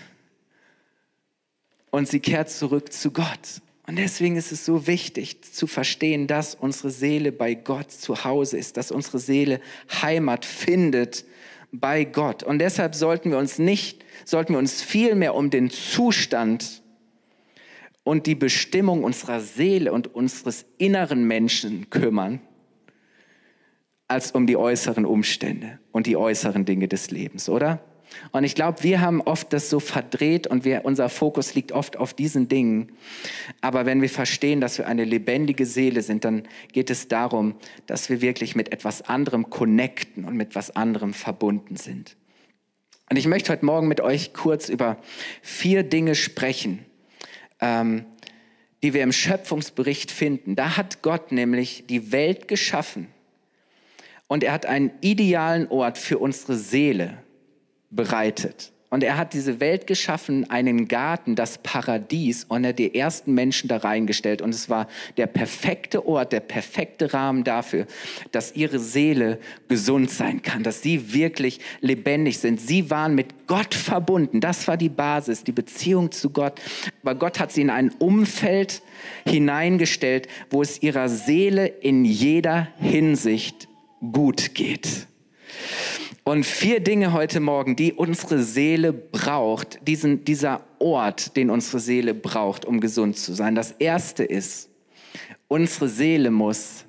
und 1.90 2.08
sie 2.08 2.20
kehrt 2.20 2.50
zurück 2.50 2.92
zu 2.92 3.10
Gott. 3.10 3.60
Und 3.86 3.96
deswegen 3.96 4.36
ist 4.36 4.52
es 4.52 4.64
so 4.64 4.86
wichtig 4.86 5.42
zu 5.42 5.66
verstehen, 5.66 6.26
dass 6.26 6.54
unsere 6.54 6.90
Seele 6.90 7.32
bei 7.32 7.54
Gott 7.54 7.90
zu 7.90 8.24
Hause 8.24 8.56
ist, 8.56 8.76
dass 8.76 8.90
unsere 8.90 9.18
Seele 9.18 9.60
Heimat 10.02 10.44
findet 10.44 11.24
bei 11.72 12.04
Gott. 12.04 12.42
Und 12.42 12.58
deshalb 12.58 12.94
sollten 12.94 13.30
wir 13.30 13.38
uns 13.38 13.58
nicht, 13.58 14.04
sollten 14.24 14.54
wir 14.54 14.58
uns 14.58 14.82
viel 14.82 15.14
mehr 15.14 15.34
um 15.34 15.50
den 15.50 15.70
Zustand 15.70 16.82
und 18.04 18.26
die 18.26 18.34
Bestimmung 18.34 19.04
unserer 19.04 19.40
Seele 19.40 19.92
und 19.92 20.14
unseres 20.14 20.64
inneren 20.78 21.24
Menschen 21.26 21.90
kümmern, 21.90 22.40
als 24.06 24.32
um 24.32 24.46
die 24.46 24.56
äußeren 24.56 25.06
Umstände 25.06 25.80
und 25.90 26.06
die 26.06 26.16
äußeren 26.16 26.64
Dinge 26.64 26.88
des 26.88 27.10
Lebens, 27.10 27.48
oder? 27.48 27.82
Und 28.30 28.44
ich 28.44 28.54
glaube, 28.54 28.82
wir 28.82 29.00
haben 29.00 29.20
oft 29.20 29.52
das 29.52 29.70
so 29.70 29.80
verdreht 29.80 30.46
und 30.46 30.64
wir, 30.64 30.84
unser 30.84 31.08
Fokus 31.08 31.54
liegt 31.54 31.72
oft 31.72 31.96
auf 31.96 32.14
diesen 32.14 32.48
Dingen. 32.48 32.92
Aber 33.60 33.86
wenn 33.86 34.02
wir 34.02 34.08
verstehen, 34.08 34.60
dass 34.60 34.78
wir 34.78 34.86
eine 34.86 35.04
lebendige 35.04 35.66
Seele 35.66 36.02
sind, 36.02 36.24
dann 36.24 36.44
geht 36.72 36.90
es 36.90 37.08
darum, 37.08 37.54
dass 37.86 38.08
wir 38.08 38.20
wirklich 38.20 38.54
mit 38.54 38.72
etwas 38.72 39.02
anderem 39.02 39.50
connecten 39.50 40.24
und 40.24 40.36
mit 40.36 40.48
etwas 40.48 40.74
anderem 40.74 41.14
verbunden 41.14 41.76
sind. 41.76 42.16
Und 43.10 43.16
ich 43.16 43.26
möchte 43.26 43.52
heute 43.52 43.64
Morgen 43.64 43.88
mit 43.88 44.00
euch 44.00 44.32
kurz 44.32 44.68
über 44.68 44.96
vier 45.42 45.82
Dinge 45.82 46.14
sprechen, 46.14 46.84
ähm, 47.60 48.06
die 48.82 48.94
wir 48.94 49.02
im 49.02 49.12
Schöpfungsbericht 49.12 50.10
finden. 50.10 50.56
Da 50.56 50.76
hat 50.76 51.02
Gott 51.02 51.30
nämlich 51.30 51.84
die 51.88 52.10
Welt 52.10 52.48
geschaffen 52.48 53.08
und 54.28 54.42
er 54.42 54.52
hat 54.52 54.64
einen 54.64 54.92
idealen 55.02 55.68
Ort 55.68 55.98
für 55.98 56.18
unsere 56.18 56.56
Seele 56.56 57.18
bereitet. 57.92 58.72
Und 58.92 59.02
er 59.02 59.16
hat 59.16 59.32
diese 59.32 59.58
Welt 59.58 59.86
geschaffen, 59.86 60.50
einen 60.50 60.86
Garten, 60.86 61.34
das 61.34 61.56
Paradies, 61.56 62.44
und 62.44 62.62
er 62.62 62.68
hat 62.70 62.78
die 62.78 62.94
ersten 62.94 63.32
Menschen 63.32 63.66
da 63.68 63.78
reingestellt. 63.78 64.42
Und 64.42 64.54
es 64.54 64.68
war 64.68 64.86
der 65.16 65.26
perfekte 65.26 66.06
Ort, 66.06 66.32
der 66.32 66.40
perfekte 66.40 67.14
Rahmen 67.14 67.42
dafür, 67.42 67.86
dass 68.32 68.54
ihre 68.54 68.78
Seele 68.78 69.38
gesund 69.66 70.10
sein 70.10 70.42
kann, 70.42 70.62
dass 70.62 70.82
sie 70.82 71.14
wirklich 71.14 71.60
lebendig 71.80 72.38
sind. 72.38 72.60
Sie 72.60 72.90
waren 72.90 73.14
mit 73.14 73.46
Gott 73.46 73.74
verbunden. 73.74 74.42
Das 74.42 74.68
war 74.68 74.76
die 74.76 74.90
Basis, 74.90 75.42
die 75.42 75.52
Beziehung 75.52 76.12
zu 76.12 76.28
Gott. 76.28 76.60
Aber 77.00 77.14
Gott 77.14 77.40
hat 77.40 77.50
sie 77.50 77.62
in 77.62 77.70
ein 77.70 77.92
Umfeld 77.98 78.82
hineingestellt, 79.26 80.28
wo 80.50 80.60
es 80.60 80.82
ihrer 80.82 81.08
Seele 81.08 81.66
in 81.66 82.04
jeder 82.04 82.68
Hinsicht 82.76 83.68
gut 84.02 84.54
geht. 84.54 85.06
Und 86.24 86.44
vier 86.44 86.78
Dinge 86.78 87.12
heute 87.12 87.40
Morgen, 87.40 87.74
die 87.74 87.92
unsere 87.92 88.42
Seele 88.42 88.92
braucht, 88.92 89.86
diesen, 89.88 90.24
dieser 90.24 90.64
Ort, 90.78 91.36
den 91.36 91.50
unsere 91.50 91.80
Seele 91.80 92.14
braucht, 92.14 92.64
um 92.64 92.80
gesund 92.80 93.18
zu 93.18 93.32
sein. 93.32 93.56
Das 93.56 93.72
erste 93.72 94.22
ist, 94.22 94.70
unsere 95.48 95.88
Seele 95.88 96.30
muss 96.30 96.84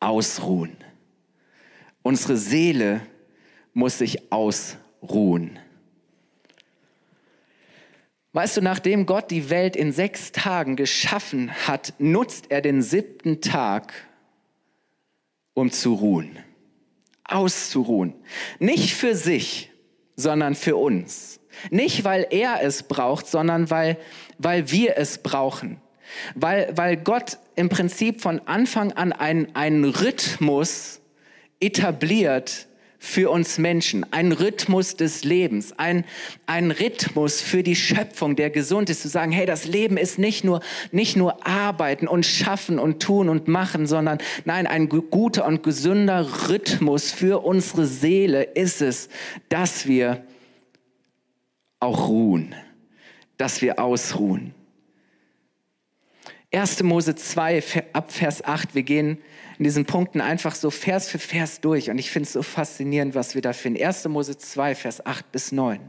ausruhen. 0.00 0.76
Unsere 2.02 2.36
Seele 2.36 3.02
muss 3.72 3.98
sich 3.98 4.32
ausruhen. 4.32 5.58
Weißt 8.32 8.56
du, 8.56 8.62
nachdem 8.62 9.06
Gott 9.06 9.30
die 9.30 9.48
Welt 9.48 9.76
in 9.76 9.92
sechs 9.92 10.32
Tagen 10.32 10.74
geschaffen 10.74 11.52
hat, 11.68 11.94
nutzt 11.98 12.50
er 12.50 12.62
den 12.62 12.82
siebten 12.82 13.40
Tag, 13.40 13.94
um 15.54 15.70
zu 15.70 15.94
ruhen, 15.94 16.36
auszuruhen. 17.34 18.14
Nicht 18.58 18.94
für 18.94 19.14
sich, 19.14 19.70
sondern 20.16 20.54
für 20.54 20.76
uns. 20.76 21.40
Nicht, 21.70 22.04
weil 22.04 22.26
er 22.30 22.62
es 22.62 22.84
braucht, 22.84 23.26
sondern 23.26 23.70
weil, 23.70 23.98
weil 24.38 24.70
wir 24.70 24.96
es 24.96 25.18
brauchen. 25.18 25.80
Weil, 26.34 26.72
weil 26.76 26.96
Gott 26.96 27.38
im 27.56 27.68
Prinzip 27.68 28.20
von 28.20 28.40
Anfang 28.46 28.92
an 28.92 29.12
einen, 29.12 29.54
einen 29.54 29.84
Rhythmus 29.84 31.00
etabliert, 31.60 32.66
für 33.04 33.30
uns 33.30 33.58
Menschen, 33.58 34.06
ein 34.12 34.32
Rhythmus 34.32 34.96
des 34.96 35.24
Lebens, 35.24 35.78
ein, 35.78 36.04
ein 36.46 36.70
Rhythmus 36.70 37.40
für 37.40 37.62
die 37.62 37.76
Schöpfung, 37.76 38.34
der 38.34 38.50
gesund 38.50 38.88
ist, 38.88 39.02
zu 39.02 39.08
sagen, 39.08 39.30
hey, 39.30 39.46
das 39.46 39.66
Leben 39.66 39.96
ist 39.96 40.18
nicht 40.18 40.42
nur, 40.42 40.60
nicht 40.90 41.16
nur 41.16 41.46
arbeiten 41.46 42.08
und 42.08 42.24
schaffen 42.24 42.78
und 42.78 43.02
tun 43.02 43.28
und 43.28 43.46
machen, 43.46 43.86
sondern 43.86 44.18
nein, 44.44 44.66
ein 44.66 44.88
guter 44.88 45.46
und 45.46 45.62
gesunder 45.62 46.48
Rhythmus 46.48 47.12
für 47.12 47.44
unsere 47.44 47.86
Seele 47.86 48.42
ist 48.42 48.80
es, 48.80 49.10
dass 49.48 49.86
wir 49.86 50.24
auch 51.80 52.08
ruhen, 52.08 52.54
dass 53.36 53.60
wir 53.60 53.78
ausruhen. 53.78 54.54
1. 56.54 56.84
Mose 56.84 57.16
2 57.16 57.62
ab 57.92 58.12
Vers 58.12 58.44
8, 58.44 58.74
wir 58.74 58.84
gehen 58.84 59.18
in 59.58 59.64
diesen 59.64 59.86
Punkten 59.86 60.20
einfach 60.20 60.54
so 60.54 60.70
Vers 60.70 61.08
für 61.08 61.18
Vers 61.18 61.60
durch. 61.60 61.90
Und 61.90 61.98
ich 61.98 62.10
finde 62.10 62.26
es 62.26 62.32
so 62.32 62.42
faszinierend, 62.42 63.14
was 63.14 63.34
wir 63.34 63.42
da 63.42 63.52
finden. 63.52 63.82
1. 63.82 64.06
Mose 64.08 64.38
2, 64.38 64.74
Vers 64.74 65.04
8 65.04 65.30
bis 65.32 65.52
9. 65.52 65.80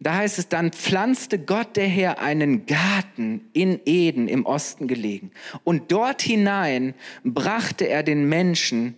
Da 0.00 0.16
heißt 0.16 0.38
es, 0.38 0.48
dann 0.48 0.70
pflanzte 0.70 1.38
Gott 1.38 1.76
der 1.76 1.86
Herr 1.86 2.20
einen 2.20 2.66
Garten 2.66 3.48
in 3.52 3.80
Eden 3.84 4.28
im 4.28 4.44
Osten 4.44 4.86
gelegen. 4.86 5.30
Und 5.64 5.90
dort 5.90 6.22
hinein 6.22 6.94
brachte 7.24 7.88
er 7.88 8.02
den 8.02 8.28
Menschen, 8.28 8.96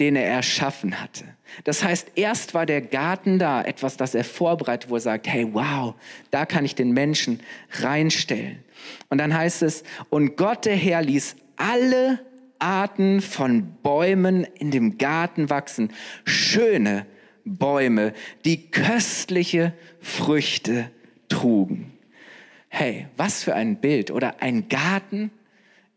den 0.00 0.16
er 0.16 0.26
erschaffen 0.26 1.00
hatte. 1.00 1.24
Das 1.64 1.82
heißt, 1.82 2.12
erst 2.14 2.54
war 2.54 2.66
der 2.66 2.80
Garten 2.80 3.38
da, 3.38 3.62
etwas, 3.62 3.96
das 3.96 4.14
er 4.14 4.24
vorbereitet, 4.24 4.90
wo 4.90 4.94
er 4.94 5.00
sagt, 5.00 5.26
hey, 5.26 5.48
wow, 5.52 5.94
da 6.30 6.46
kann 6.46 6.64
ich 6.64 6.74
den 6.74 6.92
Menschen 6.92 7.40
reinstellen. 7.80 8.62
Und 9.08 9.18
dann 9.18 9.34
heißt 9.34 9.62
es, 9.62 9.82
und 10.08 10.36
Gott 10.36 10.66
der 10.66 10.76
Herr 10.76 11.02
ließ 11.02 11.36
alle 11.56 12.20
Arten 12.58 13.20
von 13.20 13.74
Bäumen 13.82 14.44
in 14.44 14.70
dem 14.70 14.98
Garten 14.98 15.50
wachsen. 15.50 15.92
Schöne 16.24 17.06
Bäume, 17.44 18.12
die 18.44 18.70
köstliche 18.70 19.72
Früchte 20.00 20.90
trugen. 21.28 21.92
Hey, 22.68 23.06
was 23.16 23.42
für 23.42 23.54
ein 23.54 23.80
Bild 23.80 24.10
oder 24.10 24.42
ein 24.42 24.68
Garten. 24.68 25.30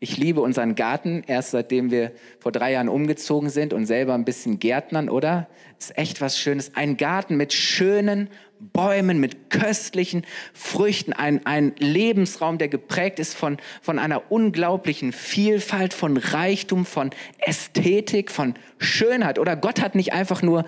Ich 0.02 0.16
liebe 0.16 0.40
unseren 0.40 0.74
Garten, 0.74 1.22
erst 1.28 1.52
seitdem 1.52 1.92
wir 1.92 2.10
vor 2.40 2.50
drei 2.50 2.72
Jahren 2.72 2.88
umgezogen 2.88 3.50
sind 3.50 3.72
und 3.72 3.86
selber 3.86 4.14
ein 4.14 4.24
bisschen 4.24 4.58
Gärtnern, 4.58 5.08
oder? 5.08 5.46
Ist 5.78 5.96
echt 5.96 6.20
was 6.20 6.36
Schönes. 6.36 6.74
Ein 6.74 6.96
Garten 6.96 7.36
mit 7.36 7.52
schönen 7.52 8.28
Bäumen, 8.58 9.20
mit 9.20 9.48
köstlichen 9.48 10.24
Früchten, 10.54 11.12
ein, 11.12 11.46
ein 11.46 11.76
Lebensraum, 11.78 12.58
der 12.58 12.66
geprägt 12.66 13.20
ist 13.20 13.34
von, 13.34 13.58
von 13.80 14.00
einer 14.00 14.32
unglaublichen 14.32 15.12
Vielfalt, 15.12 15.94
von 15.94 16.16
Reichtum, 16.16 16.84
von 16.84 17.10
Ästhetik, 17.38 18.32
von 18.32 18.54
Schönheit. 18.78 19.38
Oder 19.38 19.54
Gott 19.54 19.80
hat 19.80 19.94
nicht 19.94 20.12
einfach 20.12 20.42
nur 20.42 20.64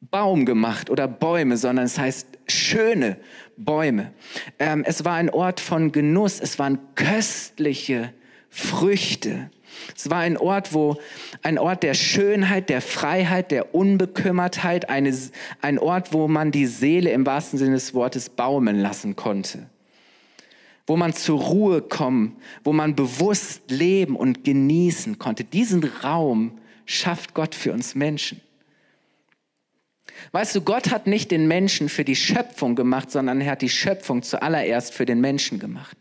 Baum 0.00 0.46
gemacht 0.46 0.88
oder 0.88 1.06
Bäume, 1.06 1.58
sondern 1.58 1.84
es 1.84 1.98
heißt 1.98 2.31
schöne 2.48 3.16
Bäume. 3.56 4.12
Ähm, 4.58 4.84
es 4.86 5.04
war 5.04 5.14
ein 5.14 5.30
Ort 5.30 5.60
von 5.60 5.92
Genuss, 5.92 6.40
es 6.40 6.58
waren 6.58 6.78
köstliche 6.94 8.12
Früchte. 8.50 9.50
Es 9.96 10.10
war 10.10 10.18
ein 10.18 10.36
Ort, 10.36 10.74
wo, 10.74 10.98
ein 11.42 11.58
Ort 11.58 11.82
der 11.82 11.94
Schönheit, 11.94 12.68
der 12.68 12.82
Freiheit, 12.82 13.50
der 13.50 13.74
Unbekümmertheit, 13.74 14.88
eine, 14.88 15.16
ein 15.60 15.78
Ort, 15.78 16.12
wo 16.12 16.28
man 16.28 16.52
die 16.52 16.66
Seele 16.66 17.10
im 17.10 17.26
wahrsten 17.26 17.58
Sinne 17.58 17.72
des 17.72 17.94
Wortes 17.94 18.28
baumeln 18.28 18.78
lassen 18.78 19.16
konnte. 19.16 19.66
Wo 20.86 20.96
man 20.96 21.14
zur 21.14 21.40
Ruhe 21.40 21.80
kommen, 21.80 22.36
wo 22.64 22.72
man 22.72 22.94
bewusst 22.94 23.70
leben 23.70 24.16
und 24.16 24.44
genießen 24.44 25.18
konnte. 25.18 25.44
Diesen 25.44 25.84
Raum 25.84 26.58
schafft 26.84 27.34
Gott 27.34 27.54
für 27.54 27.72
uns 27.72 27.94
Menschen. 27.94 28.40
Weißt 30.30 30.54
du, 30.54 30.60
Gott 30.60 30.90
hat 30.90 31.06
nicht 31.06 31.30
den 31.30 31.48
Menschen 31.48 31.88
für 31.88 32.04
die 32.04 32.16
Schöpfung 32.16 32.76
gemacht, 32.76 33.10
sondern 33.10 33.40
er 33.40 33.52
hat 33.52 33.62
die 33.62 33.68
Schöpfung 33.68 34.22
zuallererst 34.22 34.94
für 34.94 35.04
den 35.04 35.20
Menschen 35.20 35.58
gemacht 35.58 35.96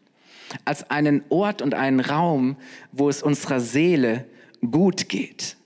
als 0.65 0.89
einen 0.89 1.23
Ort 1.29 1.61
und 1.61 1.73
einen 1.73 1.99
Raum, 1.99 2.57
wo 2.91 3.09
es 3.09 3.23
unserer 3.23 3.59
Seele 3.59 4.25
gut 4.59 5.09
geht. 5.09 5.57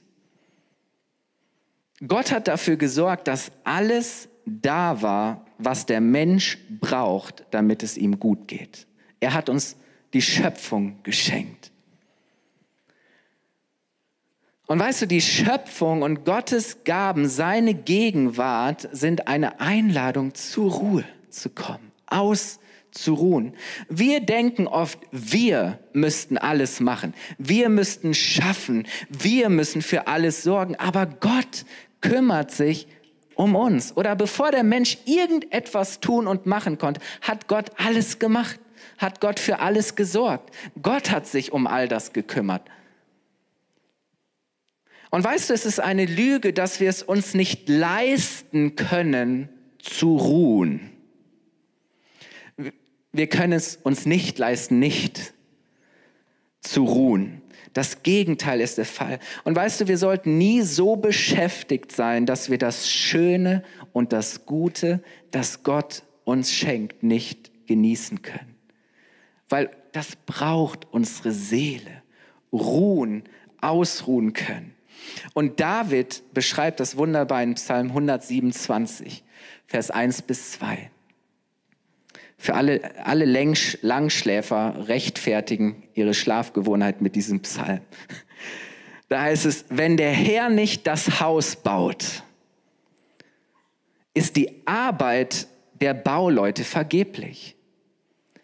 Gott 2.08 2.32
hat 2.32 2.48
dafür 2.48 2.76
gesorgt, 2.76 3.28
dass 3.28 3.52
alles 3.64 4.30
da 4.46 5.02
war, 5.02 5.46
was 5.58 5.86
der 5.86 6.02
Mensch 6.02 6.58
braucht, 6.70 7.46
damit 7.52 7.84
es 7.84 7.98
ihm 7.98 8.20
gut 8.20 8.48
geht. 8.48 8.86
Er 9.20 9.34
hat 9.34 9.50
uns 9.50 9.78
die 10.14 10.22
Schöpfung 10.22 11.00
geschenkt. 11.04 11.72
Und 14.68 14.80
weißt 14.80 15.04
du, 15.04 15.08
die 15.08 15.22
Schöpfung 15.22 16.02
und 16.02 16.26
Gottes 16.26 16.84
Gaben, 16.86 17.28
seine 17.28 17.76
Gegenwart 17.76 18.90
sind 18.92 19.28
eine 19.28 19.60
Einladung 19.60 20.34
zur 20.34 20.72
Ruhe 20.72 21.04
zu 21.30 21.50
kommen, 21.50 21.92
aus 22.08 22.60
zu 22.90 23.14
ruhen. 23.14 23.54
Wir 23.90 24.22
denken 24.22 24.68
oft, 24.68 25.00
wir 25.12 25.80
müssten 25.94 26.38
alles 26.38 26.80
machen, 26.80 27.14
wir 27.38 27.70
müssten 27.70 28.14
schaffen, 28.14 28.88
wir 29.10 29.50
müssen 29.50 29.82
für 29.82 30.08
alles 30.08 30.44
sorgen, 30.44 30.76
aber 30.78 31.06
Gott 31.06 31.66
kümmert 32.02 32.52
sich 32.52 32.88
um 33.36 33.56
uns. 33.56 33.96
Oder 33.96 34.16
bevor 34.16 34.52
der 34.52 34.64
Mensch 34.64 34.98
irgendetwas 35.06 36.00
tun 36.00 36.26
und 36.26 36.46
machen 36.46 36.78
konnte, 36.78 37.02
hat 37.22 37.48
Gott 37.48 37.72
alles 37.78 38.18
gemacht, 38.18 38.60
hat 38.98 39.20
Gott 39.22 39.40
für 39.40 39.60
alles 39.60 39.96
gesorgt. 39.96 40.56
Gott 40.82 41.12
hat 41.12 41.28
sich 41.28 41.52
um 41.52 41.68
all 41.68 41.88
das 41.88 42.14
gekümmert. 42.14 42.64
Und 45.16 45.24
weißt 45.24 45.50
du, 45.50 45.54
es 45.54 45.66
ist 45.66 45.80
eine 45.80 46.06
Lüge, 46.06 46.52
dass 46.52 46.80
wir 46.80 46.90
es 46.90 47.02
uns 47.02 47.34
nicht 47.34 47.70
leisten 47.70 48.76
können, 48.76 49.50
zu 49.80 50.18
ruhen 50.18 50.92
wir 53.18 53.28
können 53.28 53.54
es 53.54 53.78
uns 53.78 54.06
nicht 54.06 54.38
leisten, 54.38 54.80
nicht 54.80 55.34
zu 56.62 56.84
ruhen. 56.84 57.42
Das 57.74 58.04
Gegenteil 58.04 58.62
ist 58.62 58.78
der 58.78 58.86
Fall. 58.86 59.20
Und 59.44 59.56
weißt 59.56 59.82
du, 59.82 59.88
wir 59.88 59.98
sollten 59.98 60.38
nie 60.38 60.62
so 60.62 60.96
beschäftigt 60.96 61.92
sein, 61.92 62.26
dass 62.26 62.50
wir 62.50 62.58
das 62.58 62.90
Schöne 62.90 63.64
und 63.94 64.14
das 64.14 64.46
Gute, 64.46 65.04
das 65.32 65.64
Gott 65.64 66.04
uns 66.24 66.52
schenkt, 66.52 67.04
nicht 67.04 67.52
genießen 67.68 68.22
können. 68.22 68.56
Weil 69.50 69.70
das 69.92 70.16
braucht 70.26 70.88
unsere 70.92 71.32
Seele. 71.32 72.04
Ruhen, 72.52 73.24
ausruhen 73.60 74.34
können. 74.34 74.75
Und 75.34 75.60
David 75.60 76.24
beschreibt 76.34 76.80
das 76.80 76.98
wunderbar 76.98 77.44
in 77.44 77.56
Psalm 77.56 77.88
127, 77.88 79.24
Vers 79.68 79.92
1 79.92 80.24
bis 80.24 80.52
2 80.54 80.92
für 82.38 82.54
alle, 82.54 83.06
alle 83.06 83.26
Langschläfer 83.82 84.88
rechtfertigen 84.88 85.84
ihre 85.94 86.14
Schlafgewohnheit 86.14 87.02
mit 87.02 87.16
diesem 87.16 87.42
Psalm. 87.42 87.82
Da 89.10 89.22
heißt 89.22 89.46
es, 89.46 89.66
wenn 89.70 89.98
der 89.98 90.12
Herr 90.12 90.50
nicht 90.50 90.86
das 90.88 91.20
Haus 91.20 91.56
baut, 91.56 92.24
ist 94.14 94.36
die 94.36 94.62
Arbeit 94.66 95.48
der 95.82 95.94
Bauleute 95.94 96.64
vergeblich. 96.64 97.56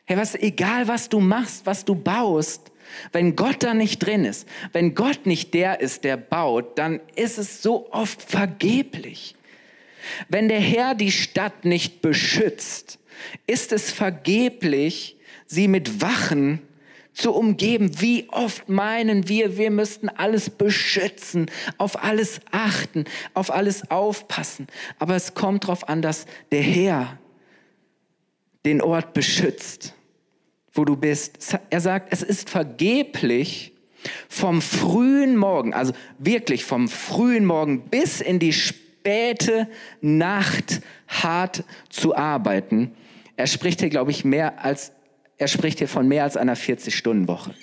Hey, 0.05 0.17
was, 0.17 0.36
egal 0.36 0.88
was 0.88 1.08
du 1.10 1.20
machst, 1.20 1.65
was 1.65 1.86
du 1.86 1.96
baust, 1.96 2.71
wenn 3.12 3.36
Gott 3.36 3.63
da 3.63 3.74
nicht 3.74 4.00
drin 4.00 4.25
ist, 4.25 4.48
wenn 4.74 4.95
Gott 4.95 5.25
nicht 5.25 5.53
der 5.53 5.79
ist, 5.81 6.03
der 6.03 6.17
baut, 6.17 6.77
dann 6.77 7.00
ist 7.15 7.38
es 7.38 7.62
so 7.62 7.91
oft 7.91 8.21
vergeblich. 8.21 9.36
Wenn 10.29 10.48
der 10.48 10.60
Herr 10.60 10.95
die 10.95 11.12
Stadt 11.12 11.65
nicht 11.65 12.01
beschützt, 12.01 13.00
ist 13.48 13.71
es 13.71 13.91
vergeblich, 13.91 15.17
sie 15.45 15.67
mit 15.67 16.01
Wachen 16.01 16.62
zu 17.13 17.33
umgeben. 17.33 18.00
Wie 18.00 18.27
oft 18.29 18.69
meinen 18.69 19.27
wir, 19.27 19.57
wir 19.57 19.71
müssten 19.71 20.10
alles 20.10 20.50
beschützen, 20.50 21.51
auf 21.77 22.03
alles 22.03 22.39
achten, 22.51 23.05
auf 23.33 23.51
alles 23.51 23.89
aufpassen. 23.91 24.67
Aber 25.00 25.15
es 25.15 25.33
kommt 25.33 25.65
darauf 25.65 25.88
an, 25.88 26.01
dass 26.01 26.25
der 26.51 26.62
Herr 26.62 27.17
den 28.65 28.81
Ort 28.81 29.13
beschützt, 29.13 29.93
wo 30.74 30.86
du 30.86 30.96
bist. 30.96 31.58
Er 31.70 31.82
sagt, 31.82 32.12
es 32.12 32.24
ist 32.24 32.50
vergeblich, 32.50 33.74
vom 34.30 34.62
frühen 34.62 35.38
Morgen, 35.38 35.74
also 35.74 35.94
wirklich 36.18 36.66
vom 36.66 36.88
frühen 36.88 37.46
Morgen 37.46 37.90
bis 37.90 38.20
in 38.20 38.40
die 38.40 38.54
späte 38.54 39.68
Nacht 40.01 40.82
hart 41.08 41.63
zu 41.90 42.16
arbeiten. 42.16 42.96
Er 43.36 43.48
spricht 43.48 43.80
hier, 43.80 43.90
glaube 43.90 44.12
ich, 44.12 44.25
mehr 44.25 44.63
als 44.63 44.92
er 45.42 45.48
spricht 45.48 45.80
hier 45.80 45.88
von 45.88 46.08
mehr 46.08 46.24
als 46.24 46.38
einer 46.38 46.56
40-Stunden-Woche. 46.56 47.56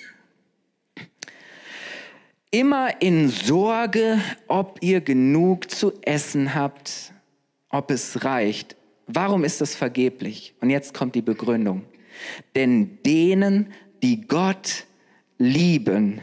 Immer 2.51 3.01
in 3.01 3.29
Sorge, 3.29 4.19
ob 4.49 4.79
ihr 4.81 4.99
genug 4.99 5.71
zu 5.71 5.93
essen 6.01 6.55
habt, 6.55 7.13
ob 7.69 7.89
es 7.89 8.25
reicht. 8.25 8.75
Warum 9.07 9.45
ist 9.45 9.61
das 9.61 9.75
vergeblich? 9.75 10.53
Und 10.59 10.71
jetzt 10.71 10.93
kommt 10.93 11.15
die 11.15 11.21
Begründung. 11.21 11.85
Denn 12.55 12.99
denen, 13.03 13.73
die 14.03 14.21
Gott 14.21 14.85
lieben, 15.37 16.21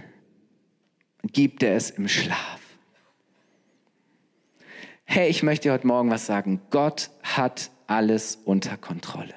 gibt 1.33 1.63
er 1.63 1.77
es 1.77 1.91
im 1.91 2.09
Schlaf. 2.09 2.61
Hey, 5.05 5.29
ich 5.29 5.43
möchte 5.43 5.69
dir 5.69 5.73
heute 5.73 5.87
Morgen 5.87 6.11
was 6.11 6.27
sagen. 6.27 6.61
Gott 6.71 7.11
hat 7.23 7.71
alles 7.87 8.39
unter 8.45 8.77
Kontrolle. 8.77 9.35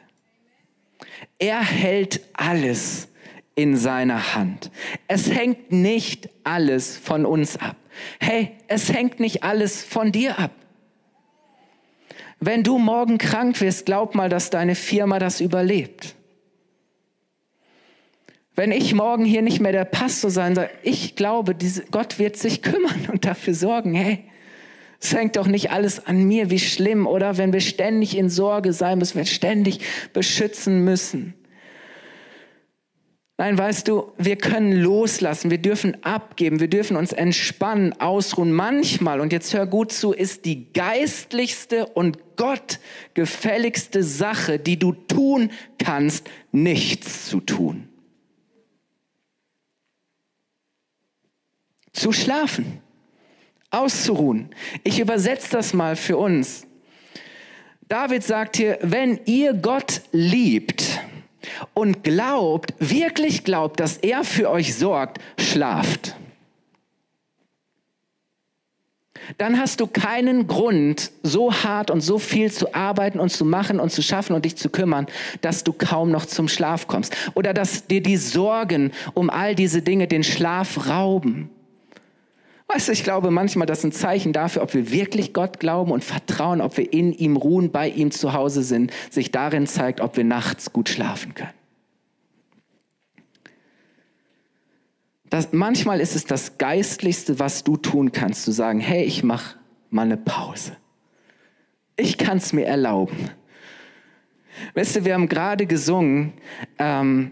Er 1.38 1.62
hält 1.62 2.22
alles 2.34 3.08
in 3.56 3.78
seiner 3.78 4.36
Hand. 4.36 4.72
Es 5.08 5.30
hängt 5.30 5.72
nicht 5.72 6.30
alles 6.44 6.98
von 6.98 7.26
uns 7.26 7.58
ab. 7.58 7.76
Hey, 8.20 8.58
es 8.68 8.92
hängt 8.92 9.20
nicht 9.20 9.44
alles 9.44 9.84
von 9.84 10.12
dir 10.12 10.40
ab. 10.40 10.52
Wenn 12.40 12.64
du 12.64 12.78
morgen 12.78 13.18
krank 13.18 13.60
wirst, 13.60 13.86
glaub 13.86 14.16
mal, 14.16 14.30
dass 14.30 14.50
deine 14.50 14.76
Firma 14.76 15.20
das 15.20 15.42
überlebt. 15.42 16.16
Wenn 18.60 18.74
ich 18.74 18.94
morgen 18.94 19.24
hier 19.24 19.42
nicht 19.42 19.62
mehr 19.62 19.72
der 19.72 19.86
Pastor 19.86 20.30
sein 20.30 20.54
soll, 20.54 20.70
ich 20.84 21.16
glaube, 21.16 21.56
diese, 21.56 21.86
Gott 21.92 22.20
wird 22.20 22.36
sich 22.36 22.62
kümmern 22.62 23.08
und 23.10 23.24
dafür 23.24 23.54
sorgen, 23.54 23.94
hey, 23.94 24.26
es 25.00 25.14
hängt 25.14 25.38
doch 25.38 25.48
nicht 25.48 25.72
alles 25.72 26.06
an 26.06 26.26
mir, 26.26 26.50
wie 26.50 26.60
schlimm, 26.60 27.08
oder 27.08 27.38
wenn 27.38 27.54
wir 27.54 27.62
ständig 27.62 28.18
in 28.18 28.30
Sorge 28.30 28.74
sein 28.74 29.00
müssen, 29.00 29.18
wir 29.18 29.24
ständig 29.24 29.80
beschützen 30.12 30.84
müssen. 30.84 31.36
Nein, 33.38 33.58
weißt 33.58 33.88
du, 33.88 34.12
wir 34.18 34.36
können 34.36 34.74
loslassen, 34.74 35.52
wir 35.52 35.60
dürfen 35.60 36.04
abgeben, 36.04 36.60
wir 36.60 36.68
dürfen 36.68 36.98
uns 36.98 37.14
entspannen, 37.14 37.94
ausruhen. 38.02 38.52
Manchmal, 38.52 39.22
und 39.22 39.32
jetzt 39.32 39.54
hör 39.54 39.68
gut 39.68 39.94
zu, 39.94 40.12
ist 40.12 40.44
die 40.44 40.74
geistlichste 40.74 41.86
und 41.86 42.36
gottgefälligste 42.36 44.04
Sache, 44.04 44.60
die 44.60 44.78
du 44.78 44.92
tun 44.92 45.50
kannst, 45.78 46.30
nichts 46.52 47.30
zu 47.30 47.40
tun. 47.40 47.89
Zu 52.00 52.12
schlafen 52.12 52.82
auszuruhen. 53.72 54.50
Ich 54.84 55.00
übersetze 55.00 55.52
das 55.52 55.74
mal 55.74 55.96
für 55.96 56.18
uns. 56.18 56.66
David 57.88 58.24
sagt 58.24 58.58
hier, 58.58 58.78
wenn 58.82 59.20
ihr 59.26 59.54
Gott 59.54 60.02
liebt 60.12 61.00
und 61.74 62.04
glaubt, 62.04 62.74
wirklich 62.80 63.44
glaubt, 63.44 63.80
dass 63.80 63.98
er 63.98 64.24
für 64.24 64.50
euch 64.50 64.76
sorgt, 64.76 65.20
schlaft. 65.40 66.16
Dann 69.38 69.60
hast 69.60 69.80
du 69.80 69.86
keinen 69.86 70.48
Grund, 70.48 71.12
so 71.22 71.54
hart 71.54 71.92
und 71.92 72.02
so 72.02 72.18
viel 72.18 72.52
zu 72.52 72.74
arbeiten 72.74 73.20
und 73.20 73.30
zu 73.30 73.46
machen 73.46 73.80
und 73.80 73.92
zu 73.92 74.02
schaffen 74.02 74.36
und 74.36 74.46
dich 74.46 74.56
zu 74.56 74.70
kümmern, 74.70 75.06
dass 75.42 75.64
du 75.64 75.72
kaum 75.72 76.10
noch 76.10 76.26
zum 76.26 76.48
Schlaf 76.48 76.88
kommst. 76.88 77.16
Oder 77.36 77.54
dass 77.54 77.86
dir 77.86 78.02
die 78.02 78.18
Sorgen 78.18 78.92
um 79.14 79.30
all 79.30 79.54
diese 79.54 79.84
Dinge 79.84 80.08
den 80.08 80.24
Schlaf 80.24 80.88
rauben. 80.88 81.52
Weißt 82.72 82.88
du, 82.88 82.92
ich 82.92 83.04
glaube 83.04 83.32
manchmal, 83.32 83.66
das 83.66 83.80
ist 83.80 83.86
ein 83.86 83.92
Zeichen 83.92 84.32
dafür, 84.32 84.62
ob 84.62 84.76
wir 84.76 84.92
wirklich 84.92 85.34
Gott 85.34 85.60
glauben 85.60 85.92
und 85.92 86.04
vertrauen, 86.04 86.62
ob 86.62 86.78
wir 86.78 86.94
in 86.94 87.14
ihm 87.14 87.36
ruhen, 87.36 87.72
bei 87.72 87.90
ihm 87.90 88.12
zu 88.12 88.34
Hause 88.34 88.62
sind, 88.62 88.94
sich 89.10 89.32
darin 89.32 89.66
zeigt, 89.66 90.02
ob 90.02 90.18
wir 90.18 90.24
nachts 90.24 90.72
gut 90.72 90.88
schlafen 90.88 91.34
können. 91.34 91.54
Das, 95.32 95.52
manchmal 95.52 96.00
ist 96.00 96.16
es 96.16 96.26
das 96.26 96.60
Geistlichste, 96.60 97.40
was 97.40 97.64
du 97.64 97.76
tun 97.76 98.12
kannst, 98.12 98.44
zu 98.44 98.52
sagen, 98.52 98.80
hey, 98.80 99.04
ich 99.04 99.24
mache 99.24 99.56
mal 99.90 100.04
eine 100.04 100.18
Pause. 100.18 100.78
Ich 101.98 102.20
kann 102.20 102.38
es 102.38 102.54
mir 102.54 102.68
erlauben. 102.68 103.32
Weißt 104.76 104.96
du, 104.96 105.06
wir 105.06 105.16
haben 105.16 105.28
gerade 105.28 105.66
gesungen, 105.66 106.34
ähm, 106.78 107.32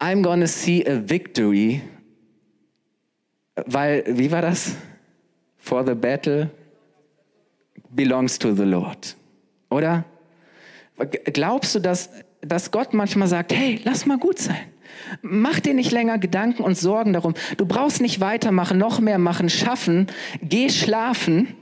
I'm 0.00 0.22
gonna 0.22 0.48
see 0.48 0.84
a 0.84 1.08
victory 1.08 1.82
weil, 3.56 4.04
wie 4.06 4.30
war 4.30 4.42
das? 4.42 4.76
For 5.58 5.86
the 5.86 5.94
battle 5.94 6.50
belongs 7.90 8.38
to 8.38 8.54
the 8.54 8.64
Lord. 8.64 9.16
Oder? 9.70 10.04
Glaubst 11.32 11.74
du, 11.74 11.78
dass, 11.78 12.10
dass 12.40 12.70
Gott 12.70 12.94
manchmal 12.94 13.28
sagt, 13.28 13.52
hey, 13.52 13.80
lass 13.84 14.06
mal 14.06 14.18
gut 14.18 14.38
sein. 14.38 14.72
Mach 15.22 15.60
dir 15.60 15.74
nicht 15.74 15.90
länger 15.90 16.18
Gedanken 16.18 16.62
und 16.62 16.76
Sorgen 16.76 17.12
darum. 17.12 17.34
Du 17.56 17.66
brauchst 17.66 18.00
nicht 18.00 18.20
weitermachen, 18.20 18.78
noch 18.78 19.00
mehr 19.00 19.18
machen, 19.18 19.48
schaffen. 19.48 20.06
Geh 20.42 20.68
schlafen. 20.68 21.54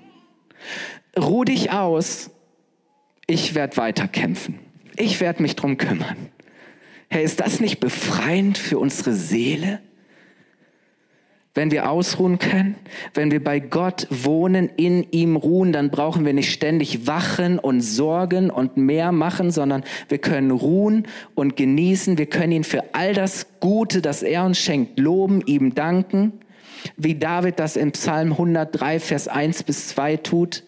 Ruh 1.19 1.45
dich 1.45 1.73
aus. 1.73 2.31
Ich 3.27 3.55
werde 3.55 3.77
weiterkämpfen. 3.77 4.59
Ich 4.97 5.21
werde 5.21 5.43
mich 5.43 5.57
drum 5.57 5.77
kümmern. 5.77 6.17
Hey, 7.09 7.25
ist 7.25 7.41
das 7.41 7.61
nicht 7.61 7.81
befreiend 7.81 8.59
für 8.59 8.79
unsere 8.79 9.13
Seele? 9.13 9.81
Wenn 11.53 11.73
wir 11.73 11.91
ausruhen 11.91 12.39
können, 12.39 12.77
wenn 13.13 13.33
wir 13.33 13.43
bei 13.43 13.59
Gott 13.59 14.07
wohnen, 14.11 14.71
in 14.77 15.05
ihm 15.11 15.35
ruhen, 15.35 15.73
dann 15.73 15.91
brauchen 15.91 16.25
wir 16.25 16.33
nicht 16.33 16.53
ständig 16.53 17.09
wachen 17.09 17.59
und 17.59 17.81
sorgen 17.81 18.51
und 18.51 18.77
mehr 18.77 19.11
machen, 19.11 19.51
sondern 19.51 19.83
wir 20.09 20.19
können 20.19 20.53
ruhen 20.53 21.09
und 21.35 21.57
genießen. 21.57 22.19
Wir 22.19 22.27
können 22.27 22.53
ihn 22.53 22.65
für 22.65 22.95
all 22.95 23.15
das 23.15 23.47
Gute, 23.59 24.01
das 24.01 24.23
er 24.23 24.45
uns 24.45 24.61
schenkt, 24.61 25.01
loben, 25.01 25.43
ihm 25.45 25.75
danken, 25.75 26.41
wie 26.97 27.17
David 27.17 27.59
das 27.59 27.75
in 27.77 27.91
Psalm 27.93 28.31
103, 28.31 29.01
Vers 29.01 29.27
1 29.27 29.65
bis 29.65 29.89
2 29.89 30.19
tut. 30.19 30.63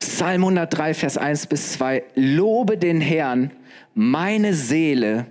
Psalm 0.00 0.42
103, 0.42 0.94
Vers 0.94 1.16
1 1.16 1.46
bis 1.46 1.74
2. 1.74 2.02
Lobe 2.16 2.76
den 2.76 3.00
Herrn, 3.00 3.52
meine 3.94 4.52
Seele, 4.52 5.26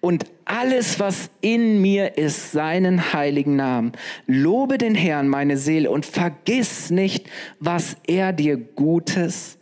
und 0.00 0.24
alles, 0.46 0.98
was 0.98 1.28
in 1.40 1.82
mir 1.82 2.16
ist, 2.16 2.52
seinen 2.52 3.12
heiligen 3.12 3.56
Namen. 3.56 3.92
Lobe 4.26 4.78
den 4.78 4.94
Herrn, 4.94 5.28
meine 5.28 5.58
Seele, 5.58 5.90
und 5.90 6.06
vergiss 6.06 6.88
nicht, 6.90 7.28
was 7.60 7.96
er 8.06 8.32
dir 8.32 8.56
Gutes 8.56 9.58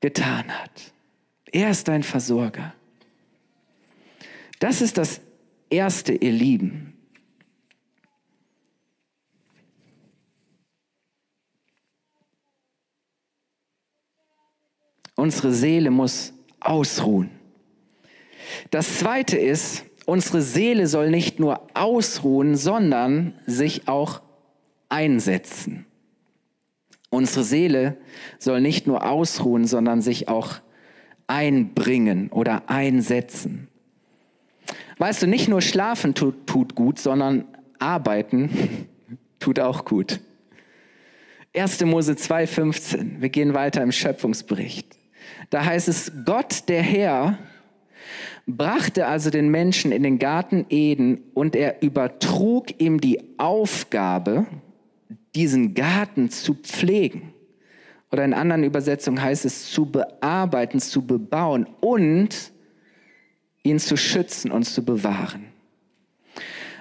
getan 0.00 0.48
hat. 0.48 0.92
Er 1.50 1.70
ist 1.70 1.88
dein 1.88 2.02
Versorger. 2.02 2.72
Das 4.60 4.80
ist 4.80 4.98
das 4.98 5.20
Erste, 5.68 6.12
ihr 6.14 6.32
Lieben. 6.32 6.94
Unsere 15.16 15.52
Seele 15.52 15.90
muss 15.90 16.32
ausruhen. 16.60 17.30
Das 18.70 18.98
Zweite 18.98 19.36
ist, 19.36 19.84
unsere 20.08 20.40
Seele 20.40 20.86
soll 20.86 21.10
nicht 21.10 21.38
nur 21.38 21.60
ausruhen, 21.74 22.56
sondern 22.56 23.34
sich 23.44 23.88
auch 23.88 24.22
einsetzen. 24.88 25.84
Unsere 27.10 27.44
Seele 27.44 27.98
soll 28.38 28.62
nicht 28.62 28.86
nur 28.86 29.06
ausruhen, 29.06 29.66
sondern 29.66 30.00
sich 30.00 30.28
auch 30.28 30.60
einbringen 31.26 32.30
oder 32.30 32.70
einsetzen. 32.70 33.68
Weißt 34.96 35.20
du, 35.22 35.26
nicht 35.26 35.46
nur 35.46 35.60
schlafen 35.60 36.14
tut, 36.14 36.46
tut 36.46 36.74
gut, 36.74 36.98
sondern 36.98 37.44
arbeiten 37.78 38.88
tut 39.40 39.60
auch 39.60 39.84
gut. 39.84 40.20
1. 41.54 41.84
Mose 41.84 42.12
2,15. 42.14 43.20
Wir 43.20 43.28
gehen 43.28 43.52
weiter 43.52 43.82
im 43.82 43.92
Schöpfungsbericht. 43.92 44.96
Da 45.50 45.66
heißt 45.66 45.88
es, 45.88 46.12
Gott 46.24 46.66
der 46.68 46.82
Herr 46.82 47.38
brachte 48.46 49.06
also 49.06 49.30
den 49.30 49.48
Menschen 49.48 49.92
in 49.92 50.02
den 50.02 50.18
Garten 50.18 50.66
Eden 50.68 51.22
und 51.34 51.56
er 51.56 51.82
übertrug 51.82 52.80
ihm 52.80 53.00
die 53.00 53.20
Aufgabe, 53.38 54.46
diesen 55.34 55.74
Garten 55.74 56.30
zu 56.30 56.54
pflegen 56.54 57.32
Oder 58.10 58.24
in 58.24 58.34
anderen 58.34 58.64
Übersetzungen 58.64 59.20
heißt 59.20 59.44
es 59.44 59.70
zu 59.70 59.86
bearbeiten, 59.86 60.80
zu 60.80 61.06
bebauen 61.06 61.66
und 61.80 62.52
ihn 63.62 63.78
zu 63.78 63.96
schützen 63.96 64.50
und 64.50 64.64
zu 64.64 64.84
bewahren. 64.84 65.44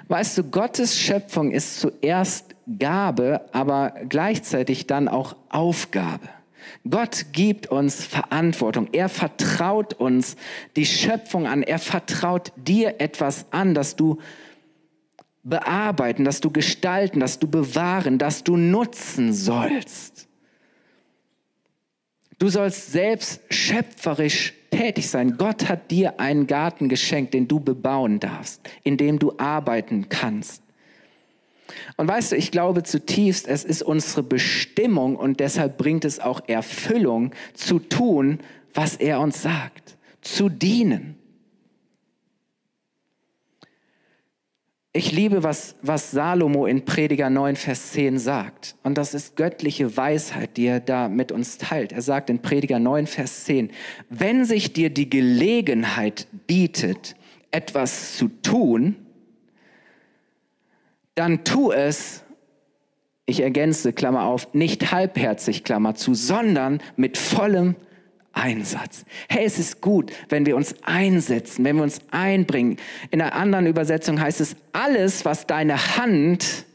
Weißt 0.08 0.38
du, 0.38 0.44
Gottes 0.46 0.98
Schöpfung 0.98 1.52
ist 1.52 1.82
zuerst 1.82 2.56
Gabe, 2.80 3.42
aber 3.52 3.94
gleichzeitig 4.08 4.88
dann 4.88 5.10
auch 5.10 5.36
Aufgabe. 5.50 6.30
Gott 6.89 7.28
gibt 7.32 7.67
uns 7.67 8.06
Verantwortung. 8.06 8.89
Er 8.91 9.10
vertraut 9.10 9.93
uns 9.93 10.36
die 10.76 10.86
Schöpfung 10.86 11.47
an. 11.47 11.63
Er 11.63 11.80
vertraut 11.80 12.52
dir 12.56 13.00
etwas 13.00 13.45
an, 13.52 13.73
das 13.73 13.95
du 13.95 14.19
bearbeiten, 15.43 16.26
das 16.26 16.41
du 16.41 16.52
gestalten, 16.52 17.19
das 17.19 17.39
du 17.39 17.47
bewahren, 17.47 18.17
das 18.17 18.43
du 18.43 18.58
nutzen 18.58 19.34
sollst. 19.34 20.28
Du 22.39 22.50
sollst 22.50 22.91
selbst 22.91 23.41
schöpferisch 23.50 24.54
tätig 24.69 25.10
sein. 25.10 25.38
Gott 25.38 25.69
hat 25.69 25.89
dir 25.89 26.19
einen 26.19 26.45
Garten 26.45 26.89
geschenkt, 26.89 27.34
den 27.34 27.47
du 27.47 27.60
bebauen 27.60 28.19
darfst, 28.19 28.62
in 28.84 28.97
dem 28.97 29.17
du 29.17 29.34
arbeiten 29.38 30.10
kannst. 30.10 30.62
Und 31.97 32.08
weißt 32.08 32.32
du, 32.32 32.36
ich 32.36 32.51
glaube 32.51 32.84
zutiefst, 32.84 33.47
es 33.47 33.63
ist 33.63 33.82
unsere 33.82 34.23
Bestimmung 34.23 35.15
und 35.15 35.39
deshalb 35.39 35.77
bringt 35.77 36.06
es 36.06 36.19
auch 36.19 36.41
Erfüllung 36.47 37.32
zu 37.53 37.80
tun, 37.80 38.39
was 38.73 38.95
er 38.95 39.19
uns 39.19 39.41
sagt, 39.41 39.97
zu 40.21 40.49
dienen. 40.49 41.17
Ich 44.97 45.12
liebe, 45.12 45.43
was, 45.43 45.75
was 45.84 46.10
Salomo 46.10 46.65
in 46.65 46.84
Prediger 46.84 47.30
9, 47.30 47.56
Vers 47.56 47.91
10 47.91 48.17
sagt. 48.17 48.75
Und 48.82 48.97
das 48.97 49.13
ist 49.13 49.36
göttliche 49.36 49.95
Weisheit, 49.95 50.58
die 50.58 50.65
er 50.65 50.80
da 50.80 51.08
mit 51.08 51.32
uns 51.32 51.60
teilt. 51.60 51.91
Er 51.91 52.01
sagt 52.01 52.32
in 52.32 52.41
Prediger 52.41 52.80
9, 52.80 53.06
Vers 53.06 53.43
10, 53.43 53.69
wenn 54.10 54.43
sich 54.43 54.73
dir 54.73 54.89
die 54.89 55.08
Gelegenheit 55.08 56.25
bietet, 56.47 57.15
etwas 57.51 58.17
zu 58.17 58.30
tun, 58.41 58.95
dann 61.17 61.43
tu 61.43 61.71
es, 61.71 62.23
ich 63.25 63.41
ergänze, 63.41 63.91
Klammer 63.91 64.23
auf, 64.23 64.53
nicht 64.53 64.91
halbherzig, 64.91 65.63
Klammer 65.63 65.95
zu, 65.95 66.13
sondern 66.13 66.80
mit 66.95 67.17
vollem 67.17 67.75
Einsatz. 68.34 69.03
Hey, 69.27 69.45
es 69.45 69.58
ist 69.58 69.82
gut, 69.82 70.12
wenn 70.30 70.45
wir 70.45 70.56
uns 70.56 70.75
einsetzen, 70.84 71.65
wenn 71.65 71.77
wir 71.77 71.84
uns 71.84 72.01
einbringen. 72.12 72.77
In 73.10 73.21
einer 73.21 73.34
anderen 73.34 73.65
Übersetzung 73.65 74.21
heißt 74.21 74.41
es, 74.41 74.56
alles, 74.73 75.25
was 75.25 75.47
deine 75.47 75.97
Hand 75.97 76.65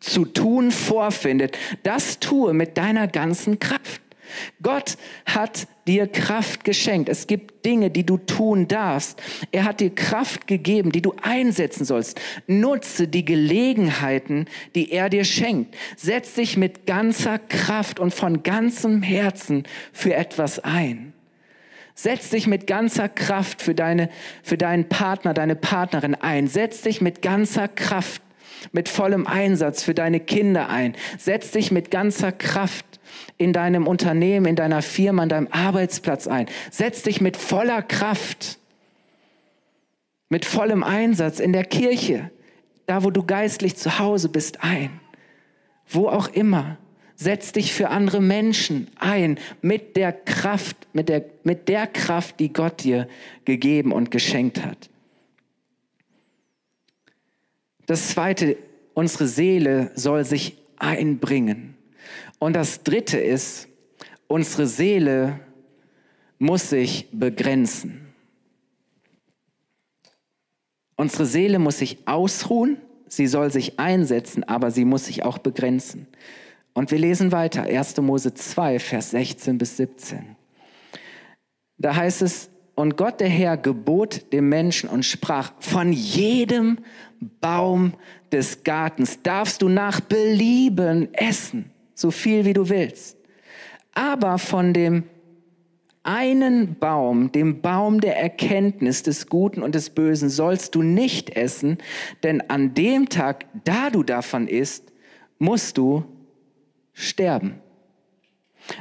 zu 0.00 0.26
tun 0.26 0.70
vorfindet, 0.70 1.56
das 1.82 2.20
tue 2.20 2.52
mit 2.52 2.76
deiner 2.76 3.08
ganzen 3.08 3.58
Kraft. 3.58 4.02
Gott 4.62 4.96
hat 5.26 5.66
dir 5.86 6.06
Kraft 6.06 6.64
geschenkt. 6.64 7.08
Es 7.08 7.26
gibt 7.26 7.64
Dinge, 7.64 7.90
die 7.90 8.04
du 8.04 8.18
tun 8.18 8.68
darfst. 8.68 9.20
Er 9.52 9.64
hat 9.64 9.80
dir 9.80 9.94
Kraft 9.94 10.46
gegeben, 10.46 10.92
die 10.92 11.02
du 11.02 11.14
einsetzen 11.22 11.84
sollst. 11.84 12.20
Nutze 12.46 13.08
die 13.08 13.24
Gelegenheiten, 13.24 14.46
die 14.74 14.92
er 14.92 15.08
dir 15.08 15.24
schenkt. 15.24 15.74
Setz 15.96 16.34
dich 16.34 16.56
mit 16.56 16.86
ganzer 16.86 17.38
Kraft 17.38 17.98
und 18.00 18.14
von 18.14 18.42
ganzem 18.42 19.02
Herzen 19.02 19.64
für 19.92 20.14
etwas 20.14 20.58
ein. 20.60 21.14
Setz 21.94 22.30
dich 22.30 22.46
mit 22.46 22.68
ganzer 22.68 23.08
Kraft 23.08 23.60
für, 23.60 23.74
deine, 23.74 24.08
für 24.44 24.56
deinen 24.56 24.88
Partner, 24.88 25.34
deine 25.34 25.56
Partnerin 25.56 26.14
ein. 26.14 26.46
Setz 26.46 26.82
dich 26.82 27.00
mit 27.00 27.22
ganzer 27.22 27.66
Kraft, 27.66 28.22
mit 28.70 28.88
vollem 28.88 29.26
Einsatz 29.26 29.82
für 29.82 29.94
deine 29.94 30.20
Kinder 30.20 30.68
ein. 30.68 30.94
Setz 31.18 31.50
dich 31.50 31.72
mit 31.72 31.90
ganzer 31.90 32.30
Kraft 32.30 32.84
in 33.38 33.52
deinem 33.52 33.86
Unternehmen, 33.86 34.46
in 34.46 34.56
deiner 34.56 34.82
Firma, 34.82 35.22
an 35.22 35.28
deinem 35.28 35.48
Arbeitsplatz 35.50 36.26
ein. 36.26 36.46
Setz 36.70 37.02
dich 37.02 37.20
mit 37.20 37.36
voller 37.36 37.82
Kraft, 37.82 38.58
mit 40.28 40.44
vollem 40.44 40.82
Einsatz 40.82 41.40
in 41.40 41.52
der 41.52 41.64
Kirche, 41.64 42.30
da 42.86 43.04
wo 43.04 43.10
du 43.10 43.22
geistlich 43.22 43.76
zu 43.76 43.98
Hause 43.98 44.28
bist, 44.28 44.62
ein. 44.64 45.00
Wo 45.88 46.08
auch 46.08 46.28
immer. 46.28 46.76
Setz 47.14 47.52
dich 47.52 47.72
für 47.72 47.88
andere 47.88 48.20
Menschen 48.20 48.88
ein 48.96 49.38
mit 49.62 49.96
der 49.96 50.12
Kraft, 50.12 50.76
mit 50.92 51.08
der, 51.08 51.24
mit 51.42 51.68
der 51.68 51.86
Kraft, 51.86 52.38
die 52.38 52.52
Gott 52.52 52.84
dir 52.84 53.08
gegeben 53.44 53.92
und 53.92 54.10
geschenkt 54.10 54.64
hat. 54.64 54.90
Das 57.86 58.08
zweite, 58.08 58.56
unsere 58.94 59.26
Seele 59.26 59.90
soll 59.94 60.24
sich 60.24 60.58
einbringen. 60.76 61.77
Und 62.38 62.54
das 62.54 62.82
Dritte 62.82 63.18
ist, 63.18 63.68
unsere 64.26 64.66
Seele 64.66 65.40
muss 66.38 66.70
sich 66.70 67.08
begrenzen. 67.12 68.06
Unsere 70.96 71.26
Seele 71.26 71.58
muss 71.58 71.78
sich 71.78 71.98
ausruhen, 72.06 72.78
sie 73.08 73.26
soll 73.26 73.50
sich 73.50 73.78
einsetzen, 73.78 74.44
aber 74.44 74.70
sie 74.70 74.84
muss 74.84 75.06
sich 75.06 75.24
auch 75.24 75.38
begrenzen. 75.38 76.06
Und 76.74 76.90
wir 76.90 76.98
lesen 76.98 77.32
weiter, 77.32 77.62
1. 77.62 77.96
Mose 77.98 78.34
2, 78.34 78.78
Vers 78.78 79.10
16 79.10 79.58
bis 79.58 79.76
17. 79.76 80.36
Da 81.76 81.94
heißt 81.96 82.22
es, 82.22 82.50
und 82.74 82.96
Gott 82.96 83.18
der 83.18 83.28
Herr 83.28 83.56
gebot 83.56 84.32
dem 84.32 84.48
Menschen 84.48 84.88
und 84.88 85.04
sprach, 85.04 85.52
von 85.58 85.92
jedem 85.92 86.78
Baum 87.40 87.94
des 88.30 88.62
Gartens 88.62 89.20
darfst 89.22 89.62
du 89.62 89.68
nach 89.68 90.00
Belieben 90.00 91.12
essen 91.12 91.72
so 91.98 92.10
viel 92.10 92.44
wie 92.44 92.52
du 92.52 92.68
willst. 92.68 93.16
Aber 93.92 94.38
von 94.38 94.72
dem 94.72 95.04
einen 96.04 96.78
Baum, 96.78 97.32
dem 97.32 97.60
Baum 97.60 98.00
der 98.00 98.16
Erkenntnis 98.16 99.02
des 99.02 99.26
Guten 99.26 99.62
und 99.62 99.74
des 99.74 99.90
Bösen, 99.90 100.28
sollst 100.30 100.74
du 100.74 100.82
nicht 100.82 101.30
essen, 101.30 101.78
denn 102.22 102.40
an 102.48 102.72
dem 102.74 103.08
Tag, 103.08 103.46
da 103.64 103.90
du 103.90 104.02
davon 104.04 104.46
isst, 104.46 104.92
musst 105.38 105.76
du 105.76 106.04
sterben. 106.92 107.60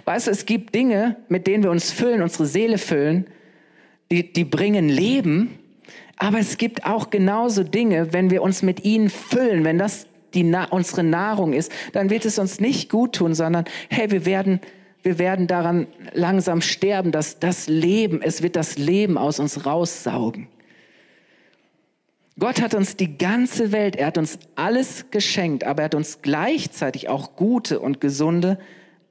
Weißt 0.06 0.28
du, 0.28 0.32
es 0.32 0.46
gibt 0.46 0.76
Dinge, 0.76 1.18
mit 1.28 1.48
denen 1.48 1.64
wir 1.64 1.72
uns 1.72 1.92
füllen, 1.92 2.22
unsere 2.22 2.46
Seele 2.46 2.78
füllen, 2.78 3.26
die, 4.12 4.32
die 4.32 4.46
bringen 4.46 4.90
Leben, 4.90 5.60
aber 6.18 6.40
es 6.40 6.58
gibt 6.58 6.86
auch 6.86 7.10
genauso 7.10 7.64
Dinge, 7.64 8.14
wenn 8.14 8.30
wir 8.30 8.42
uns 8.42 8.62
mit 8.62 8.86
ihnen 8.86 9.10
füllen, 9.10 9.64
wenn 9.64 9.78
das 9.78 10.08
die 10.34 10.44
Na 10.44 10.66
unsere 10.66 11.04
Nahrung 11.04 11.54
ist, 11.54 11.72
dann 11.94 12.10
wird 12.10 12.26
es 12.26 12.40
uns 12.40 12.60
nicht 12.60 12.90
gut 12.90 13.16
tun, 13.16 13.34
sondern 13.34 13.66
hey, 13.90 14.12
wir 14.12 14.26
werden, 14.26 14.60
wir 15.04 15.20
werden 15.20 15.48
daran 15.48 15.88
langsam 16.14 16.62
sterben, 16.62 17.12
dass 17.12 17.40
das 17.40 17.68
Leben, 17.68 18.22
es 18.22 18.42
wird 18.42 18.56
das 18.56 18.78
Leben 18.78 19.18
aus 19.18 19.40
uns 19.40 19.66
raussaugen. 19.66 20.48
Gott 22.40 22.62
hat 22.62 22.76
uns 22.76 22.96
die 22.96 23.18
ganze 23.18 23.72
Welt, 23.72 23.96
er 23.96 24.08
hat 24.08 24.18
uns 24.20 24.38
alles 24.56 25.06
geschenkt, 25.10 25.64
aber 25.64 25.82
er 25.82 25.86
hat 25.86 25.96
uns 25.96 26.22
gleichzeitig 26.22 27.10
auch 27.10 27.36
gute 27.36 27.80
und 27.80 28.00
gesunde 28.00 28.60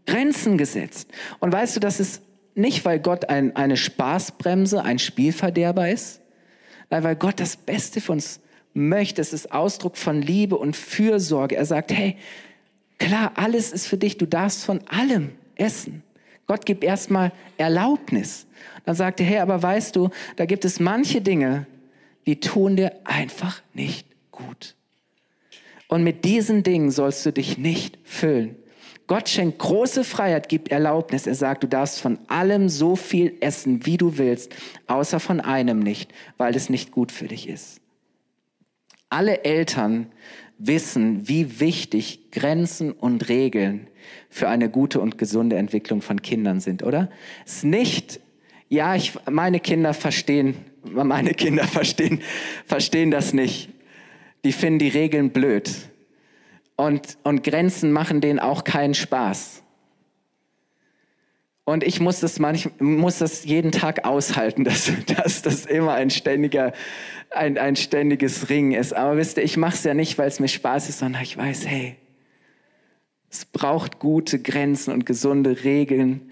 Grenzen 0.07 0.57
gesetzt. 0.57 1.11
Und 1.41 1.53
weißt 1.53 1.75
du, 1.75 1.81
das 1.81 1.99
ist 1.99 2.23
nicht, 2.55 2.85
weil 2.85 3.01
Gott 3.01 3.29
ein, 3.29 3.57
eine 3.57 3.77
Spaßbremse, 3.77 4.83
ein 4.83 5.01
Spielverderber 5.01 5.91
ist, 5.91 6.21
nein, 6.89 7.03
weil 7.03 7.17
Gott 7.17 7.41
das 7.41 7.57
Beste 7.57 8.01
für 8.01 8.13
uns 8.13 8.41
möchte. 8.77 9.21
Es 9.21 9.33
ist 9.33 9.53
Ausdruck 9.53 9.97
von 9.97 10.23
Liebe 10.23 10.57
und 10.57 10.77
Fürsorge. 10.77 11.57
Er 11.57 11.65
sagt, 11.65 11.93
hey, 11.93 12.17
klar, 12.99 13.33
alles 13.37 13.73
ist 13.73 13.87
für 13.87 13.97
dich. 13.97 14.19
Du 14.19 14.27
darfst 14.27 14.65
von 14.65 14.81
allem 14.89 15.33
essen. 15.57 16.03
Gott 16.47 16.65
gibt 16.67 16.85
erstmal 16.85 17.33
Erlaubnis. 17.57 18.47
Dann 18.85 18.95
sagt 18.95 19.21
er, 19.21 19.27
hey, 19.27 19.39
aber 19.39 19.63
weißt 19.63 19.97
du, 19.97 20.11
da 20.37 20.47
gibt 20.47 20.65
es 20.65 20.79
manche 20.79 21.21
Dinge, 21.21 21.67
die 22.27 22.41
tun 22.41 22.77
dir 22.77 22.93
einfach 23.05 23.63
nicht 23.75 24.07
gut. 24.31 24.75
Und 25.89 26.05
mit 26.05 26.25
diesen 26.25 26.63
Dingen 26.63 26.91
sollst 26.91 27.25
du 27.27 27.33
dich 27.33 27.59
nicht 27.59 27.99
füllen. 28.05 28.57
Gott 29.07 29.29
schenkt 29.29 29.59
große 29.61 30.03
Freiheit, 30.03 30.49
gibt 30.49 30.69
Erlaubnis. 30.69 31.29
Er 31.29 31.37
sagt, 31.37 31.63
du 31.63 31.69
darfst 31.69 32.01
von 32.01 32.19
allem 32.27 32.69
so 32.69 32.97
viel 32.97 33.35
essen, 33.41 33.87
wie 33.87 33.97
du 33.97 34.19
willst, 34.19 34.55
außer 34.89 35.21
von 35.21 35.41
einem 35.41 35.79
nicht, 35.79 36.13
weil 36.39 36.57
es 36.57 36.71
nicht 36.71 36.91
gut 36.91 37.13
für 37.13 37.29
dich 37.29 37.49
ist. 37.49 37.81
Alle 39.17 39.45
Eltern 39.45 40.13
wissen, 40.59 41.27
wie 41.27 41.59
wichtig 41.59 42.31
Grenzen 42.33 42.93
und 42.93 43.31
Regeln 43.31 43.87
für 44.29 44.47
eine 44.47 44.69
gute 44.69 45.01
und 45.01 45.17
gesunde 45.17 45.57
Entwicklung 45.57 46.03
von 46.03 46.21
Kindern 46.21 46.61
sind, 46.61 46.83
oder? 46.83 47.09
Es 47.47 47.55
ist 47.55 47.65
nicht, 47.65 48.21
ja, 48.69 48.95
ich, 48.95 49.15
meine 49.31 49.59
Kinder 49.59 49.95
verstehen, 49.95 50.55
meine 50.85 51.33
Kinder 51.33 51.65
verstehen, 51.67 52.21
verstehen 52.67 53.11
das 53.11 53.33
nicht. 53.33 53.71
Die 54.45 54.53
finden 54.53 54.81
die 54.81 54.89
Regeln 54.89 55.31
blöd. 55.31 55.71
Und, 56.77 57.17
und 57.23 57.43
Grenzen 57.43 57.93
machen 57.93 58.21
denen 58.21 58.39
auch 58.39 58.65
keinen 58.65 58.93
Spaß. 58.93 59.63
Und 61.67 61.83
ich 61.83 61.99
muss 61.99 62.21
das 62.21 62.39
manchmal, 62.39 62.73
muss 62.79 63.19
das 63.19 63.45
jeden 63.45 63.73
Tag 63.73 64.05
aushalten, 64.05 64.63
dass, 64.65 64.91
dass 65.07 65.43
das 65.43 65.67
immer 65.67 65.95
ein 65.95 66.11
ständiger, 66.11 66.73
ein, 67.31 67.59
ein 67.59 67.75
ständiges 67.75 68.49
Ringen 68.49 68.73
ist. 68.73 68.95
Aber 68.95 69.17
wisst 69.17 69.37
ihr, 69.37 69.43
ich 69.43 69.57
mache 69.57 69.75
es 69.75 69.83
ja 69.83 69.93
nicht, 69.93 70.17
weil 70.17 70.29
es 70.29 70.39
mir 70.39 70.49
Spaß 70.49 70.89
ist, 70.89 71.01
sondern 71.01 71.23
ich 71.23 71.37
weiß, 71.37 71.67
hey, 71.67 71.97
Es 73.29 73.45
braucht 73.45 73.99
gute 73.99 74.39
Grenzen 74.39 74.93
und 74.93 75.07
gesunde 75.07 75.65
Regeln, 75.65 76.31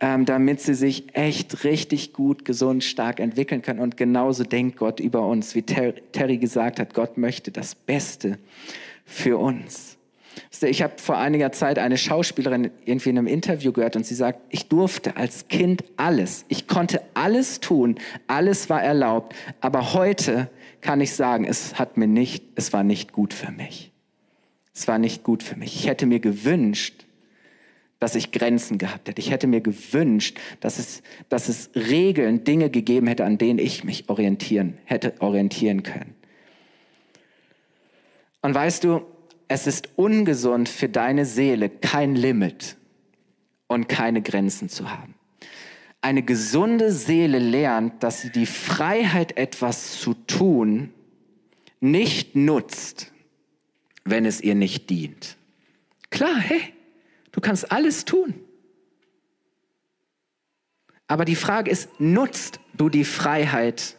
ähm, 0.00 0.24
damit 0.24 0.60
sie 0.60 0.74
sich 0.74 1.16
echt 1.16 1.64
richtig 1.64 2.12
gut, 2.12 2.44
gesund, 2.44 2.84
stark 2.84 3.18
entwickeln 3.18 3.62
können. 3.62 3.80
Und 3.80 3.96
genauso 3.96 4.44
denkt 4.44 4.76
Gott 4.76 5.00
über 5.00 5.26
uns, 5.26 5.56
wie 5.56 5.62
Terry 5.62 6.38
gesagt 6.38 6.78
hat, 6.78 6.94
Gott 6.94 7.18
möchte 7.18 7.50
das 7.50 7.74
Beste 7.74 8.38
für 9.04 9.36
uns. 9.38 9.95
Ich 10.62 10.82
habe 10.82 10.94
vor 10.98 11.18
einiger 11.18 11.52
Zeit 11.52 11.78
eine 11.78 11.98
Schauspielerin 11.98 12.70
irgendwie 12.84 13.10
in 13.10 13.18
einem 13.18 13.26
Interview 13.26 13.72
gehört 13.72 13.96
und 13.96 14.06
sie 14.06 14.14
sagt, 14.14 14.40
ich 14.48 14.68
durfte 14.68 15.16
als 15.16 15.48
Kind 15.48 15.84
alles. 15.96 16.44
Ich 16.48 16.66
konnte 16.66 17.02
alles 17.14 17.60
tun, 17.60 17.96
alles 18.26 18.70
war 18.70 18.82
erlaubt. 18.82 19.34
Aber 19.60 19.92
heute 19.92 20.48
kann 20.80 21.00
ich 21.00 21.14
sagen, 21.14 21.44
es 21.44 21.78
hat 21.78 21.96
mir 21.96 22.06
nicht, 22.06 22.44
es 22.54 22.72
war 22.72 22.84
nicht 22.84 23.12
gut 23.12 23.34
für 23.34 23.50
mich. 23.50 23.92
Es 24.74 24.86
war 24.88 24.98
nicht 24.98 25.24
gut 25.24 25.42
für 25.42 25.56
mich. 25.56 25.74
Ich 25.74 25.86
hätte 25.86 26.06
mir 26.06 26.20
gewünscht, 26.20 27.06
dass 27.98 28.14
ich 28.14 28.30
Grenzen 28.30 28.78
gehabt 28.78 29.08
hätte. 29.08 29.20
Ich 29.20 29.30
hätte 29.30 29.46
mir 29.46 29.60
gewünscht, 29.60 30.38
dass 30.60 30.78
es, 30.78 31.02
dass 31.28 31.48
es 31.48 31.70
Regeln, 31.74 32.44
Dinge 32.44 32.70
gegeben 32.70 33.06
hätte, 33.06 33.24
an 33.24 33.38
denen 33.38 33.58
ich 33.58 33.84
mich 33.84 34.08
orientieren, 34.08 34.78
hätte 34.84 35.14
orientieren 35.20 35.82
können. 35.82 36.14
Und 38.42 38.54
weißt 38.54 38.84
du, 38.84 39.02
es 39.48 39.66
ist 39.66 39.90
ungesund 39.96 40.68
für 40.68 40.88
deine 40.88 41.24
Seele, 41.24 41.68
kein 41.68 42.16
Limit 42.16 42.76
und 43.66 43.88
keine 43.88 44.22
Grenzen 44.22 44.68
zu 44.68 44.90
haben. 44.90 45.14
Eine 46.00 46.22
gesunde 46.22 46.92
Seele 46.92 47.38
lernt, 47.38 48.02
dass 48.02 48.22
sie 48.22 48.30
die 48.30 48.46
Freiheit, 48.46 49.36
etwas 49.36 49.98
zu 49.98 50.14
tun, 50.14 50.92
nicht 51.80 52.36
nutzt, 52.36 53.12
wenn 54.04 54.24
es 54.24 54.40
ihr 54.40 54.54
nicht 54.54 54.90
dient. 54.90 55.36
Klar, 56.10 56.36
hey, 56.38 56.74
du 57.32 57.40
kannst 57.40 57.70
alles 57.72 58.04
tun. 58.04 58.34
Aber 61.08 61.24
die 61.24 61.36
Frage 61.36 61.70
ist, 61.70 62.00
nutzt 62.00 62.60
du 62.74 62.88
die 62.88 63.04
Freiheit, 63.04 63.96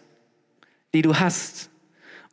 die 0.94 1.02
du 1.02 1.20
hast? 1.20 1.70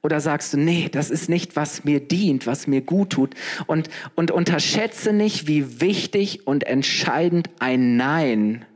Oder 0.04 0.20
sagst 0.20 0.52
du, 0.52 0.58
nee, 0.58 0.90
das 0.92 1.08
ist 1.08 1.30
nicht, 1.30 1.56
was 1.56 1.84
mir 1.84 1.98
dient, 1.98 2.46
was 2.46 2.66
mir 2.66 2.82
gut 2.82 3.08
tut. 3.08 3.34
Und, 3.66 3.88
und 4.14 4.30
unterschätze 4.30 5.14
nicht, 5.14 5.48
wie 5.48 5.80
wichtig 5.80 6.46
und 6.46 6.64
entscheidend 6.64 7.48
ein 7.58 7.96
Nein 7.96 8.66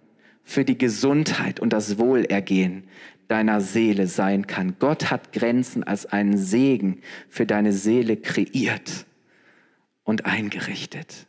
für 0.42 0.64
die 0.64 0.78
Gesundheit 0.78 1.60
und 1.60 1.74
das 1.74 1.98
Wohlergehen 1.98 2.84
deiner 3.28 3.60
Seele 3.60 4.06
sein 4.06 4.46
kann. 4.46 4.76
Gott 4.78 5.10
hat 5.10 5.34
Grenzen 5.34 5.84
als 5.84 6.06
einen 6.06 6.38
Segen 6.38 7.02
für 7.28 7.44
deine 7.44 7.74
Seele 7.74 8.16
kreiert 8.16 9.04
und 10.04 10.24
eingerichtet. 10.24 11.26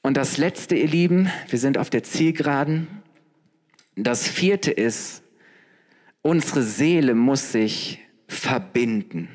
Und 0.00 0.16
das 0.16 0.38
Letzte, 0.38 0.76
ihr 0.76 0.88
Lieben, 0.88 1.30
wir 1.50 1.58
sind 1.58 1.76
auf 1.76 1.90
der 1.90 2.04
Zielgeraden. 2.04 2.86
Das 3.96 4.26
Vierte 4.26 4.70
ist, 4.70 5.22
Unsere 6.22 6.62
Seele 6.62 7.14
muss 7.14 7.52
sich 7.52 7.98
verbinden. 8.28 9.28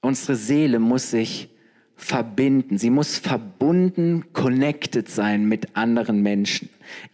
Unsere 0.00 0.36
Seele 0.36 0.78
muss 0.78 1.10
sich 1.10 1.50
verbinden. 1.96 2.78
Sie 2.78 2.90
muss 2.90 3.18
verbunden, 3.18 4.32
connected 4.32 5.08
sein 5.08 5.46
mit 5.46 5.76
anderen 5.76 6.22
Menschen. 6.22 6.68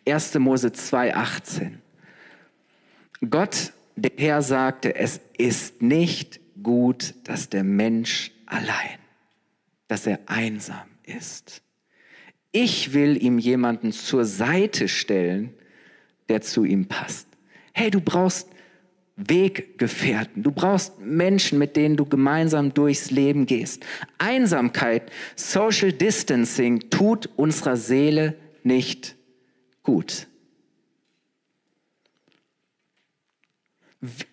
1. 0.07 0.39
Mose 0.39 0.69
2,18. 0.69 1.73
Gott, 3.29 3.73
der 3.97 4.13
Herr, 4.17 4.43
sagte, 4.43 4.95
es 4.95 5.21
ist 5.39 5.83
nicht 5.83 6.41
gut, 6.63 7.15
dass 7.25 7.49
der 7.49 7.65
Mensch 7.65 8.33
allein, 8.47 8.99
dass 9.89 10.07
er 10.07 10.21
einsam 10.27 10.89
ist. 11.05 11.63
Ich 12.53 12.93
will 12.93 13.23
ihm 13.23 13.39
jemanden 13.39 13.93
zur 13.93 14.25
Seite 14.25 14.89
stellen, 14.89 15.55
der 16.29 16.43
zu 16.43 16.65
ihm 16.65 16.87
passt. 16.87 17.27
Hey, 17.73 17.91
du 17.91 18.01
brauchst 18.01 18.49
Weggefährten. 19.17 20.43
Du 20.43 20.51
brauchst 20.53 20.99
Menschen, 21.01 21.59
mit 21.59 21.77
denen 21.77 21.97
du 21.97 22.05
gemeinsam 22.05 22.73
durchs 22.73 23.11
Leben 23.11 23.47
gehst. 23.47 23.85
Einsamkeit, 24.19 25.11
Social 25.37 25.93
Distancing 25.93 26.91
tut 26.91 27.29
unserer 27.37 27.77
Seele 27.77 28.37
nicht 28.63 29.17
gut. 29.83 30.27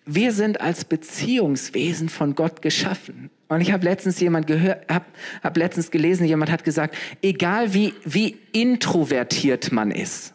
Wir 0.04 0.32
sind 0.32 0.60
als 0.60 0.84
Beziehungswesen 0.84 2.08
von 2.08 2.34
Gott 2.34 2.60
geschaffen. 2.60 3.30
Und 3.48 3.60
ich 3.60 3.70
habe 3.70 3.84
letztens 3.84 4.18
jemand 4.18 4.48
gehört, 4.48 4.90
habe 4.90 5.04
hab 5.42 5.56
letztens 5.56 5.92
gelesen, 5.92 6.24
jemand 6.24 6.50
hat 6.50 6.64
gesagt, 6.64 6.96
egal 7.22 7.72
wie, 7.72 7.94
wie 8.04 8.36
introvertiert 8.52 9.70
man 9.70 9.92
ist, 9.92 10.34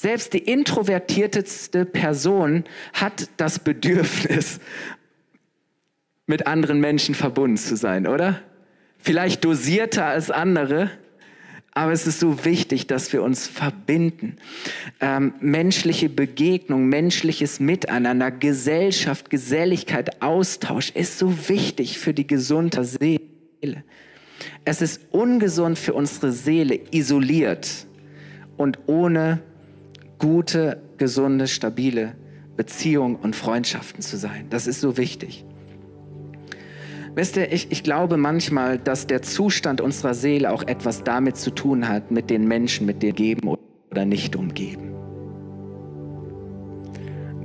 selbst 0.00 0.32
die 0.32 0.38
introvertierteste 0.38 1.84
Person 1.84 2.64
hat 2.94 3.28
das 3.36 3.58
Bedürfnis, 3.58 4.58
mit 6.26 6.46
anderen 6.46 6.80
Menschen 6.80 7.14
verbunden 7.14 7.58
zu 7.58 7.76
sein, 7.76 8.06
oder? 8.06 8.40
Vielleicht 8.96 9.44
dosierter 9.44 10.06
als 10.06 10.30
andere, 10.30 10.90
aber 11.72 11.92
es 11.92 12.06
ist 12.06 12.18
so 12.18 12.46
wichtig, 12.46 12.86
dass 12.86 13.12
wir 13.12 13.22
uns 13.22 13.46
verbinden. 13.46 14.36
Ähm, 15.00 15.34
menschliche 15.40 16.08
Begegnung, 16.08 16.86
menschliches 16.88 17.60
Miteinander, 17.60 18.30
Gesellschaft, 18.30 19.28
Geselligkeit, 19.28 20.22
Austausch 20.22 20.92
ist 20.92 21.18
so 21.18 21.48
wichtig 21.50 21.98
für 21.98 22.14
die 22.14 22.26
gesunde 22.26 22.84
Seele. 22.84 23.84
Es 24.64 24.80
ist 24.80 25.02
ungesund 25.10 25.78
für 25.78 25.92
unsere 25.92 26.32
Seele, 26.32 26.80
isoliert 26.90 27.86
und 28.56 28.78
ohne 28.86 29.42
gute, 30.20 30.80
gesunde, 30.98 31.48
stabile 31.48 32.14
Beziehungen 32.56 33.16
und 33.16 33.34
Freundschaften 33.34 34.02
zu 34.02 34.16
sein. 34.16 34.46
Das 34.50 34.68
ist 34.68 34.80
so 34.80 34.96
wichtig. 34.96 35.44
Wisst 37.16 37.36
ihr, 37.36 37.52
ich, 37.52 37.72
ich 37.72 37.82
glaube 37.82 38.16
manchmal, 38.16 38.78
dass 38.78 39.06
der 39.08 39.22
Zustand 39.22 39.80
unserer 39.80 40.14
Seele 40.14 40.52
auch 40.52 40.62
etwas 40.62 41.02
damit 41.02 41.36
zu 41.36 41.50
tun 41.50 41.88
hat, 41.88 42.12
mit 42.12 42.30
den 42.30 42.46
Menschen, 42.46 42.86
mit 42.86 43.02
denen 43.02 43.16
geben 43.16 43.56
oder 43.90 44.04
nicht 44.04 44.36
umgeben. 44.36 44.94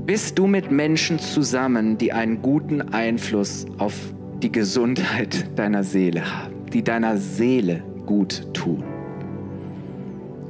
Bist 0.06 0.38
du 0.38 0.46
mit 0.46 0.70
Menschen 0.70 1.18
zusammen, 1.18 1.98
die 1.98 2.14
einen 2.14 2.44
guten 2.44 2.82
Einfluss 2.82 3.66
auf 3.80 3.96
die 4.44 4.52
Gesundheit 4.52 5.58
deiner 5.58 5.84
Seele 5.84 6.32
haben, 6.32 6.70
die 6.72 6.84
deiner 6.84 7.18
Seele 7.18 7.84
gut 8.06 8.54
tun? 8.54 8.95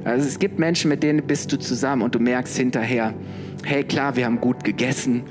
Also 0.06 0.28
es 0.28 0.38
gibt 0.38 0.60
Menschen, 0.60 0.90
mit 0.90 1.02
denen 1.02 1.26
bist 1.26 1.52
du 1.52 1.58
zusammen 1.58 2.04
und 2.04 2.14
du 2.14 2.20
merkst 2.20 2.56
hinterher, 2.56 3.16
hey 3.64 3.84
klar, 3.84 4.16
wir 4.16 4.26
haben 4.26 4.40
gut 4.40 4.64
gegessen 4.64 5.24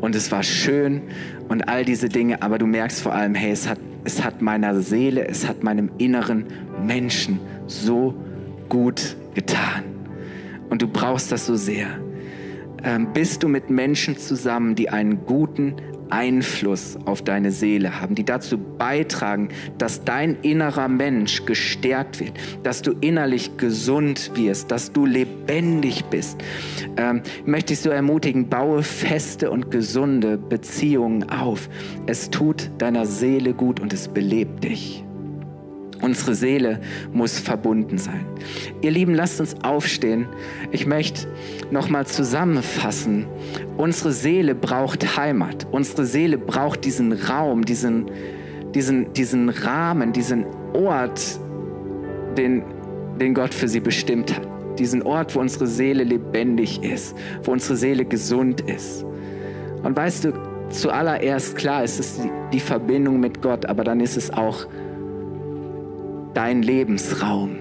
und 0.00 0.16
es 0.16 0.32
war 0.32 0.42
schön 0.42 1.02
und 1.48 1.68
all 1.68 1.84
diese 1.84 2.08
Dinge, 2.08 2.40
aber 2.40 2.56
du 2.56 2.66
merkst 2.66 3.02
vor 3.02 3.14
allem, 3.14 3.34
hey, 3.34 3.52
es 3.52 3.68
hat, 3.68 3.78
es 4.04 4.24
hat 4.24 4.40
meiner 4.40 4.80
Seele, 4.80 5.28
es 5.28 5.46
hat 5.46 5.62
meinem 5.62 5.90
inneren 5.98 6.46
Menschen 6.82 7.40
so 7.66 8.14
gut 8.70 9.18
getan. 9.34 9.84
Und 10.70 10.80
du 10.80 10.88
brauchst 10.88 11.30
das 11.30 11.44
so 11.44 11.54
sehr. 11.54 11.88
Ähm, 12.82 13.12
bist 13.12 13.42
du 13.42 13.48
mit 13.48 13.68
Menschen 13.68 14.16
zusammen, 14.16 14.74
die 14.74 14.88
einen 14.88 15.26
guten 15.26 15.74
Einfluss 16.12 16.98
auf 17.06 17.22
deine 17.22 17.50
Seele 17.50 18.00
haben, 18.00 18.14
die 18.14 18.24
dazu 18.24 18.58
beitragen, 18.58 19.48
dass 19.78 20.04
dein 20.04 20.36
innerer 20.42 20.88
Mensch 20.88 21.46
gestärkt 21.46 22.20
wird, 22.20 22.32
dass 22.62 22.82
du 22.82 22.92
innerlich 23.00 23.56
gesund 23.56 24.30
wirst, 24.34 24.70
dass 24.70 24.92
du 24.92 25.06
lebendig 25.06 26.04
bist. 26.06 26.38
Ähm, 26.96 27.22
möchte 27.46 27.72
ich 27.72 27.80
so 27.80 27.90
ermutigen, 27.90 28.48
baue 28.48 28.82
feste 28.82 29.50
und 29.50 29.70
gesunde 29.70 30.36
Beziehungen 30.36 31.30
auf. 31.30 31.68
Es 32.06 32.30
tut 32.30 32.70
deiner 32.78 33.06
Seele 33.06 33.54
gut 33.54 33.80
und 33.80 33.92
es 33.92 34.08
belebt 34.08 34.64
dich. 34.64 35.04
Unsere 36.02 36.34
Seele 36.34 36.80
muss 37.12 37.38
verbunden 37.38 37.96
sein. 37.96 38.26
Ihr 38.80 38.90
Lieben, 38.90 39.14
lasst 39.14 39.40
uns 39.40 39.54
aufstehen. 39.62 40.26
Ich 40.72 40.84
möchte 40.84 41.28
nochmal 41.70 42.06
zusammenfassen. 42.06 43.26
Unsere 43.76 44.10
Seele 44.10 44.56
braucht 44.56 45.16
Heimat. 45.16 45.68
Unsere 45.70 46.04
Seele 46.04 46.38
braucht 46.38 46.84
diesen 46.84 47.12
Raum, 47.12 47.64
diesen, 47.64 48.10
diesen, 48.74 49.12
diesen 49.12 49.48
Rahmen, 49.48 50.12
diesen 50.12 50.44
Ort, 50.72 51.38
den, 52.36 52.64
den 53.20 53.32
Gott 53.32 53.54
für 53.54 53.68
sie 53.68 53.80
bestimmt 53.80 54.34
hat. 54.34 54.48
Diesen 54.80 55.02
Ort, 55.02 55.36
wo 55.36 55.40
unsere 55.40 55.68
Seele 55.68 56.02
lebendig 56.02 56.82
ist, 56.82 57.14
wo 57.44 57.52
unsere 57.52 57.76
Seele 57.76 58.04
gesund 58.04 58.60
ist. 58.62 59.04
Und 59.84 59.96
weißt 59.96 60.24
du, 60.24 60.32
zuallererst 60.70 61.54
klar 61.54 61.84
ist 61.84 62.00
es 62.00 62.20
die, 62.20 62.30
die 62.52 62.60
Verbindung 62.60 63.20
mit 63.20 63.40
Gott, 63.40 63.66
aber 63.66 63.84
dann 63.84 64.00
ist 64.00 64.16
es 64.16 64.32
auch 64.32 64.66
dein 66.34 66.62
Lebensraum, 66.62 67.58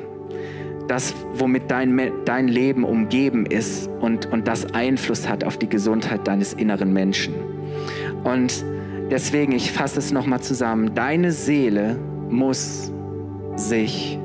das, 0.88 1.14
womit 1.34 1.70
dein, 1.70 2.12
dein 2.26 2.48
Leben 2.48 2.84
umgeben 2.84 3.46
ist 3.46 3.90
und, 4.00 4.32
und 4.32 4.48
das 4.48 4.74
Einfluss 4.74 5.28
hat 5.28 5.44
auf 5.44 5.58
die 5.58 5.70
Gesundheit 5.70 6.28
deines 6.28 6.54
inneren 6.54 6.94
Menschen. 6.94 7.34
Und 8.24 8.64
deswegen, 9.10 9.52
ich 9.52 9.72
fasse 9.72 10.00
es 10.00 10.12
nochmal 10.12 10.42
zusammen, 10.42 10.94
deine 10.94 11.32
Seele 11.32 11.98
muss 12.30 12.92
sich 13.56 14.20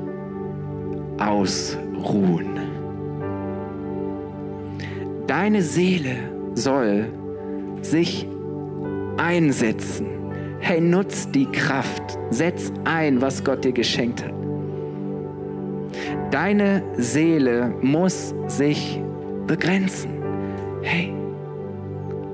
ausruhen. 1.17 2.57
Deine 5.27 5.61
Seele 5.61 6.15
soll 6.53 7.11
sich 7.81 8.27
einsetzen. 9.17 10.07
Hey, 10.59 10.81
nutz 10.81 11.29
die 11.31 11.45
Kraft. 11.45 12.17
Setz 12.29 12.71
ein, 12.85 13.21
was 13.21 13.43
Gott 13.43 13.63
dir 13.63 13.73
geschenkt 13.73 14.23
hat. 14.23 14.36
Deine 16.31 16.83
Seele 16.97 17.73
muss 17.81 18.35
sich 18.47 19.01
begrenzen. 19.47 20.11
Hey, 20.81 21.13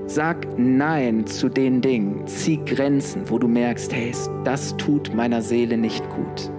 sag 0.08 0.48
Nein 0.58 1.28
zu 1.28 1.48
den 1.48 1.82
Dingen. 1.82 2.26
Zieh 2.26 2.60
Grenzen, 2.66 3.30
wo 3.30 3.38
du 3.38 3.48
merkst, 3.48 3.94
hey, 3.94 4.12
das 4.44 4.76
tut 4.78 5.14
meiner 5.14 5.42
Seele 5.42 5.78
nicht 5.78 6.04
gut. 6.10 6.52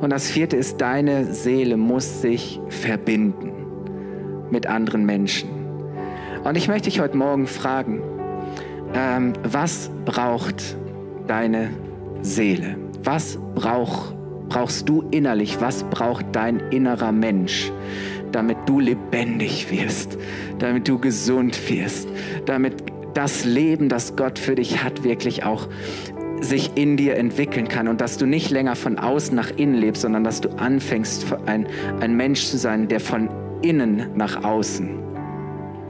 Und 0.00 0.10
das 0.10 0.30
vierte 0.30 0.56
ist, 0.56 0.80
deine 0.80 1.32
Seele 1.32 1.76
muss 1.76 2.22
sich 2.22 2.60
verbinden 2.68 3.52
mit 4.50 4.66
anderen 4.66 5.04
Menschen. 5.04 5.48
Und 6.44 6.56
ich 6.56 6.68
möchte 6.68 6.90
dich 6.90 7.00
heute 7.00 7.16
Morgen 7.16 7.46
fragen, 7.46 8.00
ähm, 8.94 9.32
was 9.44 9.90
braucht 10.04 10.76
deine 11.26 11.70
Seele? 12.20 12.76
Was 13.04 13.38
brauch, 13.54 14.12
brauchst 14.52 14.88
du 14.88 15.02
innerlich? 15.10 15.60
Was 15.60 15.84
braucht 15.84 16.26
dein 16.32 16.60
innerer 16.70 17.10
Mensch, 17.10 17.72
damit 18.32 18.58
du 18.66 18.80
lebendig 18.80 19.70
wirst, 19.70 20.18
damit 20.58 20.88
du 20.88 20.98
gesund 20.98 21.70
wirst, 21.70 22.08
damit 22.44 22.74
das 23.14 23.44
Leben, 23.44 23.88
das 23.88 24.14
Gott 24.14 24.38
für 24.38 24.54
dich 24.54 24.84
hat, 24.84 25.04
wirklich 25.04 25.44
auch 25.44 25.68
sich 26.40 26.72
in 26.74 26.96
dir 26.96 27.16
entwickeln 27.16 27.68
kann 27.68 27.88
und 27.88 28.00
dass 28.00 28.18
du 28.18 28.26
nicht 28.26 28.50
länger 28.50 28.76
von 28.76 28.98
außen 28.98 29.34
nach 29.34 29.50
innen 29.56 29.74
lebst, 29.74 30.02
sondern 30.02 30.24
dass 30.24 30.40
du 30.40 30.50
anfängst, 30.58 31.24
ein, 31.46 31.66
ein 32.00 32.16
Mensch 32.16 32.44
zu 32.44 32.58
sein, 32.58 32.88
der 32.88 33.00
von 33.00 33.30
innen 33.62 34.08
nach 34.16 34.44
außen 34.44 35.11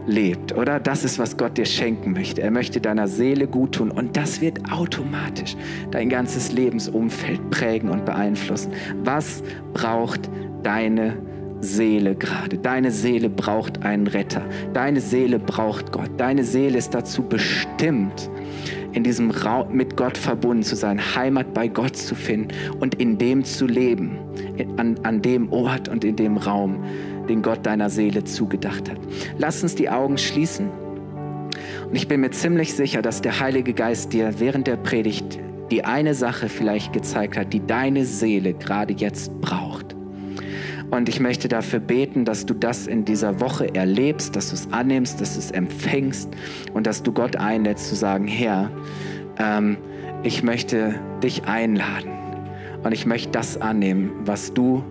lebt, 0.07 0.57
oder? 0.57 0.81
Das 0.81 1.05
ist, 1.05 1.19
was 1.19 1.37
Gott 1.37 1.57
dir 1.57 1.67
schenken 1.67 2.13
möchte. 2.13 2.43
Er 2.43 2.51
möchte 2.51 2.81
deiner 2.81 3.09
Seele 3.09 3.47
gut 3.47 3.77
tun 3.77 3.91
und 3.91 4.17
das 4.17 4.41
wird 4.41 4.61
automatisch 4.71 5.57
dein 5.91 6.09
ganzes 6.09 6.53
Lebensumfeld 6.53 7.51
prägen 7.51 7.91
und 7.91 8.05
beeinflussen. 8.05 8.73
Was 9.05 9.43
braucht 9.73 10.29
deine 10.63 11.17
Seele 11.61 12.15
gerade? 12.15 12.59
Deine 12.59 12.91
Seele 12.91 13.31
braucht 13.31 13.85
einen 13.85 14.07
Retter. 14.07 14.43
Deine 14.75 15.01
Seele 15.01 15.39
braucht 15.39 15.93
Gott. 15.93 16.11
Deine 16.17 16.45
Seele 16.45 16.79
ist 16.79 16.95
dazu 16.95 17.23
bestimmt, 17.23 18.29
in 18.93 19.05
diesem 19.05 19.31
Raum 19.31 19.75
mit 19.75 19.97
Gott 19.97 20.19
verbunden 20.19 20.63
zu 20.63 20.77
sein, 20.77 21.01
Heimat 21.15 21.55
bei 21.55 21.69
Gott 21.69 21.97
zu 21.97 22.15
finden 22.15 22.49
und 22.79 22.97
in 22.97 23.17
dem 23.17 23.45
zu 23.45 23.67
leben, 23.67 24.19
an, 24.77 24.97
an 25.03 25.23
dem 25.23 25.51
Ort 25.51 25.89
und 25.89 26.05
in 26.05 26.17
dem 26.17 26.37
Raum, 26.37 26.85
den 27.29 27.43
Gott 27.43 27.65
deiner 27.65 27.91
Seele 27.91 28.25
zugedacht 28.25 28.91
hat. 28.91 28.99
Lass 29.39 29.63
uns 29.63 29.75
die 29.75 29.89
Augen 29.89 30.19
schließen. 30.19 30.69
Und 31.89 31.95
ich 31.95 32.09
bin 32.09 32.21
mir 32.21 32.31
ziemlich 32.31 32.75
sicher, 32.75 33.03
dass 33.03 33.23
der 33.23 33.41
Heilige 33.41 33.75
Geist 33.75 34.13
dir 34.13 34.39
während 34.39 34.67
der 34.67 34.77
Predigt 34.77 35.39
die 35.71 35.85
eine 35.85 36.15
Sache 36.15 36.51
vielleicht 36.51 36.93
gezeigt 36.93 37.37
hat, 37.37 37.53
die 37.53 37.67
deine 37.67 38.05
Seele 38.05 38.53
gerade 38.53 38.93
jetzt 38.93 39.41
braucht. 39.41 39.97
Und 40.91 41.09
ich 41.09 41.21
möchte 41.21 41.49
dafür 41.49 41.81
beten, 41.81 42.27
dass 42.27 42.45
du 42.45 42.53
das 42.53 42.87
in 42.87 43.07
dieser 43.07 43.41
Woche 43.41 43.75
erlebst, 43.75 44.37
dass 44.37 44.51
du 44.51 44.55
es 44.55 44.69
annimmst, 44.71 45.23
dass 45.23 45.33
du 45.33 45.39
es 45.39 45.51
empfängst 45.51 46.29
und 46.75 46.87
dass 46.87 47.03
du 47.03 47.13
Gott 47.13 47.37
einlädst 47.37 47.89
zu 47.89 47.95
sagen, 47.95 48.29
Herr, 48.29 48.71
ähm, 49.39 49.79
ich 50.23 50.43
möchte 50.43 51.01
dich 51.23 51.45
einladen 51.45 52.11
und 52.83 52.93
ich 52.93 53.07
möchte 53.07 53.31
das 53.31 53.59
annehmen, 53.59 54.11
was 54.27 54.53
du 54.53 54.85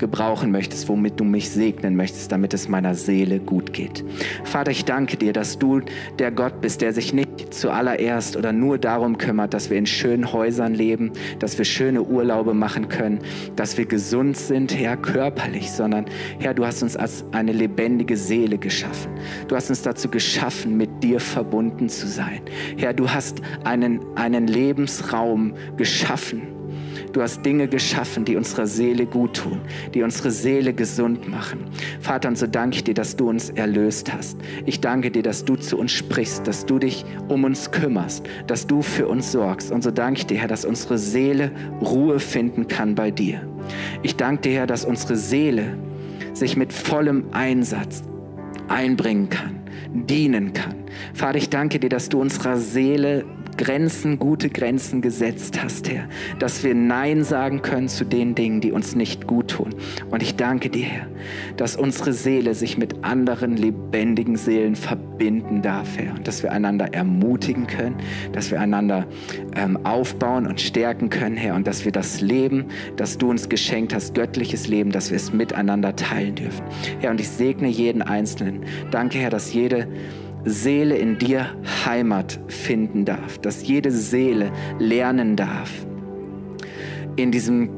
gebrauchen 0.00 0.50
möchtest, 0.50 0.88
womit 0.88 1.20
du 1.20 1.24
mich 1.24 1.50
segnen 1.50 1.94
möchtest, 1.94 2.32
damit 2.32 2.52
es 2.54 2.68
meiner 2.68 2.96
Seele 2.96 3.38
gut 3.38 3.72
geht. 3.72 4.04
Vater, 4.42 4.72
ich 4.72 4.84
danke 4.84 5.16
dir, 5.16 5.32
dass 5.32 5.58
du 5.58 5.80
der 6.18 6.32
Gott 6.32 6.60
bist, 6.60 6.80
der 6.80 6.92
sich 6.92 7.12
nicht 7.12 7.54
zuallererst 7.54 8.36
oder 8.36 8.52
nur 8.52 8.78
darum 8.78 9.18
kümmert, 9.18 9.54
dass 9.54 9.70
wir 9.70 9.78
in 9.78 9.86
schönen 9.86 10.32
Häusern 10.32 10.74
leben, 10.74 11.12
dass 11.38 11.58
wir 11.58 11.64
schöne 11.64 12.02
Urlaube 12.02 12.54
machen 12.54 12.88
können, 12.88 13.20
dass 13.56 13.76
wir 13.78 13.86
gesund 13.86 14.36
sind, 14.36 14.76
Herr, 14.76 14.96
körperlich, 14.96 15.70
sondern 15.70 16.06
Herr, 16.38 16.54
du 16.54 16.66
hast 16.66 16.82
uns 16.82 16.96
als 16.96 17.24
eine 17.32 17.52
lebendige 17.52 18.16
Seele 18.16 18.58
geschaffen. 18.58 19.12
Du 19.48 19.56
hast 19.56 19.70
uns 19.70 19.82
dazu 19.82 20.08
geschaffen, 20.08 20.76
mit 20.76 21.02
dir 21.02 21.20
verbunden 21.20 21.88
zu 21.88 22.06
sein. 22.06 22.40
Herr, 22.76 22.94
du 22.94 23.10
hast 23.10 23.42
einen, 23.64 24.00
einen 24.16 24.46
Lebensraum 24.46 25.54
geschaffen 25.76 26.59
Du 27.12 27.22
hast 27.22 27.44
Dinge 27.44 27.66
geschaffen, 27.66 28.24
die 28.24 28.36
unserer 28.36 28.66
Seele 28.66 29.06
gut 29.06 29.36
tun, 29.36 29.60
die 29.94 30.02
unsere 30.02 30.30
Seele 30.30 30.72
gesund 30.72 31.28
machen. 31.28 31.64
Vater, 32.00 32.28
und 32.28 32.38
so 32.38 32.46
danke 32.46 32.76
ich 32.76 32.84
dir, 32.84 32.94
dass 32.94 33.16
du 33.16 33.28
uns 33.28 33.50
erlöst 33.50 34.12
hast. 34.12 34.38
Ich 34.66 34.80
danke 34.80 35.10
dir, 35.10 35.22
dass 35.22 35.44
du 35.44 35.56
zu 35.56 35.78
uns 35.78 35.90
sprichst, 35.90 36.46
dass 36.46 36.66
du 36.66 36.78
dich 36.78 37.04
um 37.28 37.44
uns 37.44 37.70
kümmerst, 37.70 38.24
dass 38.46 38.66
du 38.66 38.82
für 38.82 39.08
uns 39.08 39.32
sorgst. 39.32 39.72
Und 39.72 39.82
so 39.82 39.90
danke 39.90 40.20
ich 40.20 40.26
dir, 40.26 40.38
Herr, 40.38 40.48
dass 40.48 40.64
unsere 40.64 40.98
Seele 40.98 41.50
Ruhe 41.80 42.20
finden 42.20 42.68
kann 42.68 42.94
bei 42.94 43.10
dir. 43.10 43.40
Ich 44.02 44.16
danke 44.16 44.42
dir, 44.42 44.52
Herr, 44.52 44.66
dass 44.66 44.84
unsere 44.84 45.16
Seele 45.16 45.76
sich 46.32 46.56
mit 46.56 46.72
vollem 46.72 47.24
Einsatz 47.32 48.02
einbringen 48.68 49.28
kann, 49.28 49.58
dienen 49.92 50.52
kann. 50.52 50.76
Vater, 51.12 51.38
ich 51.38 51.50
danke 51.50 51.80
dir, 51.80 51.88
dass 51.88 52.08
du 52.08 52.20
unserer 52.20 52.56
Seele 52.56 53.24
Grenzen, 53.60 54.18
gute 54.18 54.48
Grenzen 54.48 55.02
gesetzt 55.02 55.62
hast, 55.62 55.90
Herr, 55.90 56.08
dass 56.38 56.64
wir 56.64 56.74
Nein 56.74 57.24
sagen 57.24 57.60
können 57.60 57.88
zu 57.88 58.06
den 58.06 58.34
Dingen, 58.34 58.62
die 58.62 58.72
uns 58.72 58.94
nicht 58.94 59.26
gut 59.26 59.48
tun. 59.48 59.74
Und 60.10 60.22
ich 60.22 60.36
danke 60.36 60.70
dir, 60.70 60.86
Herr, 60.86 61.06
dass 61.58 61.76
unsere 61.76 62.14
Seele 62.14 62.54
sich 62.54 62.78
mit 62.78 63.04
anderen 63.04 63.58
lebendigen 63.58 64.36
Seelen 64.36 64.76
verbinden 64.76 65.60
darf, 65.60 65.98
Herr, 65.98 66.14
und 66.14 66.26
dass 66.26 66.42
wir 66.42 66.52
einander 66.52 66.94
ermutigen 66.94 67.66
können, 67.66 67.96
dass 68.32 68.50
wir 68.50 68.58
einander 68.58 69.06
ähm, 69.54 69.78
aufbauen 69.84 70.46
und 70.46 70.58
stärken 70.62 71.10
können, 71.10 71.36
Herr, 71.36 71.54
und 71.54 71.66
dass 71.66 71.84
wir 71.84 71.92
das 71.92 72.22
Leben, 72.22 72.64
das 72.96 73.18
du 73.18 73.28
uns 73.28 73.50
geschenkt 73.50 73.94
hast, 73.94 74.14
göttliches 74.14 74.68
Leben, 74.68 74.90
dass 74.90 75.10
wir 75.10 75.16
es 75.16 75.34
miteinander 75.34 75.94
teilen 75.96 76.34
dürfen. 76.34 76.64
Herr, 77.00 77.10
und 77.10 77.20
ich 77.20 77.28
segne 77.28 77.68
jeden 77.68 78.00
Einzelnen. 78.00 78.64
Danke, 78.90 79.18
Herr, 79.18 79.30
dass 79.30 79.52
jede 79.52 79.86
Seele 80.44 80.96
in 80.96 81.18
dir 81.18 81.54
Heimat 81.84 82.40
finden 82.48 83.04
darf, 83.04 83.38
dass 83.38 83.66
jede 83.66 83.90
Seele 83.90 84.50
lernen 84.78 85.36
darf, 85.36 85.70
in 87.16 87.30
diesem 87.30 87.70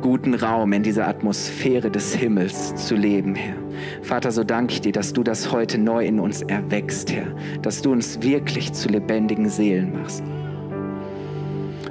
guten 0.00 0.34
Raum, 0.34 0.72
in 0.72 0.82
dieser 0.82 1.06
Atmosphäre 1.06 1.90
des 1.90 2.14
Himmels 2.14 2.74
zu 2.74 2.96
leben, 2.96 3.34
Herr. 3.34 3.56
Vater, 4.02 4.32
so 4.32 4.42
danke 4.44 4.74
ich 4.74 4.80
dir, 4.80 4.92
dass 4.92 5.12
du 5.12 5.22
das 5.22 5.52
heute 5.52 5.78
neu 5.78 6.04
in 6.04 6.18
uns 6.18 6.42
erwächst, 6.42 7.12
Herr, 7.12 7.34
dass 7.62 7.82
du 7.82 7.92
uns 7.92 8.20
wirklich 8.20 8.72
zu 8.72 8.88
lebendigen 8.88 9.48
Seelen 9.48 9.92
machst. 9.92 10.24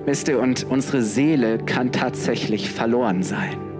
Wisst 0.05 0.27
ihr, 0.27 0.39
und 0.39 0.65
unsere 0.65 1.01
Seele 1.01 1.57
kann 1.59 1.91
tatsächlich 1.91 2.71
verloren 2.71 3.23
sein. 3.23 3.70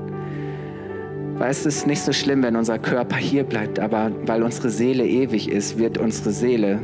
Weil 1.42 1.50
es 1.50 1.66
ist 1.66 1.88
nicht 1.88 2.04
so 2.04 2.14
schlimm, 2.14 2.44
wenn 2.44 2.56
unser 2.56 2.78
Körper 2.78 3.16
hier 3.16 3.44
bleibt, 3.44 3.80
aber 3.80 4.12
weil 4.28 4.44
unsere 4.44 4.70
Seele 4.70 5.08
ewig 5.08 5.50
ist, 5.50 5.80
wird 5.80 5.98
unsere 5.98 6.30
Seele 6.30 6.80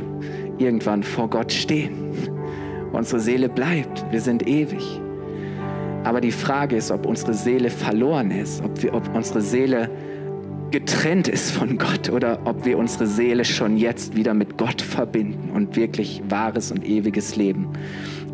irgendwann 0.58 1.04
vor 1.04 1.30
Gott 1.30 1.52
stehen. 1.52 1.92
Unsere 2.90 3.20
Seele 3.20 3.48
bleibt, 3.48 4.04
wir 4.10 4.20
sind 4.20 4.48
ewig. 4.48 5.00
Aber 6.02 6.20
die 6.20 6.32
Frage 6.32 6.74
ist, 6.74 6.90
ob 6.90 7.06
unsere 7.06 7.34
Seele 7.34 7.70
verloren 7.70 8.32
ist, 8.32 8.60
ob, 8.64 8.82
wir, 8.82 8.94
ob 8.94 9.14
unsere 9.14 9.42
Seele 9.42 9.88
getrennt 10.72 11.28
ist 11.28 11.52
von 11.52 11.78
Gott 11.78 12.10
oder 12.10 12.40
ob 12.44 12.64
wir 12.64 12.78
unsere 12.78 13.06
Seele 13.06 13.44
schon 13.44 13.76
jetzt 13.76 14.16
wieder 14.16 14.34
mit 14.34 14.58
Gott 14.58 14.82
verbinden 14.82 15.50
und 15.54 15.76
wirklich 15.76 16.20
wahres 16.28 16.72
und 16.72 16.84
ewiges 16.84 17.36
Leben 17.36 17.68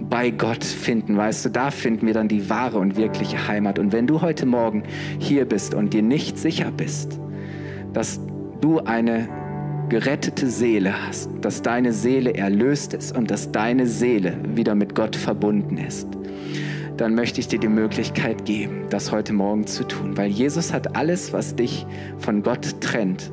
bei 0.08 0.30
Gott 0.30 0.64
finden, 0.64 1.16
weißt 1.16 1.44
du, 1.44 1.48
da 1.50 1.70
finden 1.70 2.06
wir 2.06 2.14
dann 2.14 2.28
die 2.28 2.48
wahre 2.48 2.78
und 2.78 2.96
wirkliche 2.96 3.48
Heimat. 3.48 3.78
Und 3.78 3.92
wenn 3.92 4.06
du 4.06 4.20
heute 4.20 4.46
Morgen 4.46 4.82
hier 5.18 5.44
bist 5.44 5.74
und 5.74 5.92
dir 5.92 6.02
nicht 6.02 6.38
sicher 6.38 6.70
bist, 6.70 7.18
dass 7.92 8.20
du 8.60 8.80
eine 8.80 9.28
gerettete 9.88 10.48
Seele 10.48 11.06
hast, 11.06 11.30
dass 11.40 11.62
deine 11.62 11.92
Seele 11.92 12.34
erlöst 12.34 12.94
ist 12.94 13.16
und 13.16 13.30
dass 13.30 13.52
deine 13.52 13.86
Seele 13.86 14.36
wieder 14.54 14.74
mit 14.74 14.94
Gott 14.94 15.14
verbunden 15.14 15.76
ist, 15.76 16.08
dann 16.96 17.14
möchte 17.14 17.40
ich 17.40 17.48
dir 17.48 17.58
die 17.58 17.68
Möglichkeit 17.68 18.44
geben, 18.44 18.86
das 18.88 19.10
heute 19.10 19.32
Morgen 19.32 19.66
zu 19.66 19.84
tun, 19.84 20.16
weil 20.16 20.30
Jesus 20.30 20.72
hat 20.72 20.96
alles, 20.96 21.32
was 21.32 21.56
dich 21.56 21.86
von 22.18 22.42
Gott 22.42 22.80
trennt, 22.80 23.32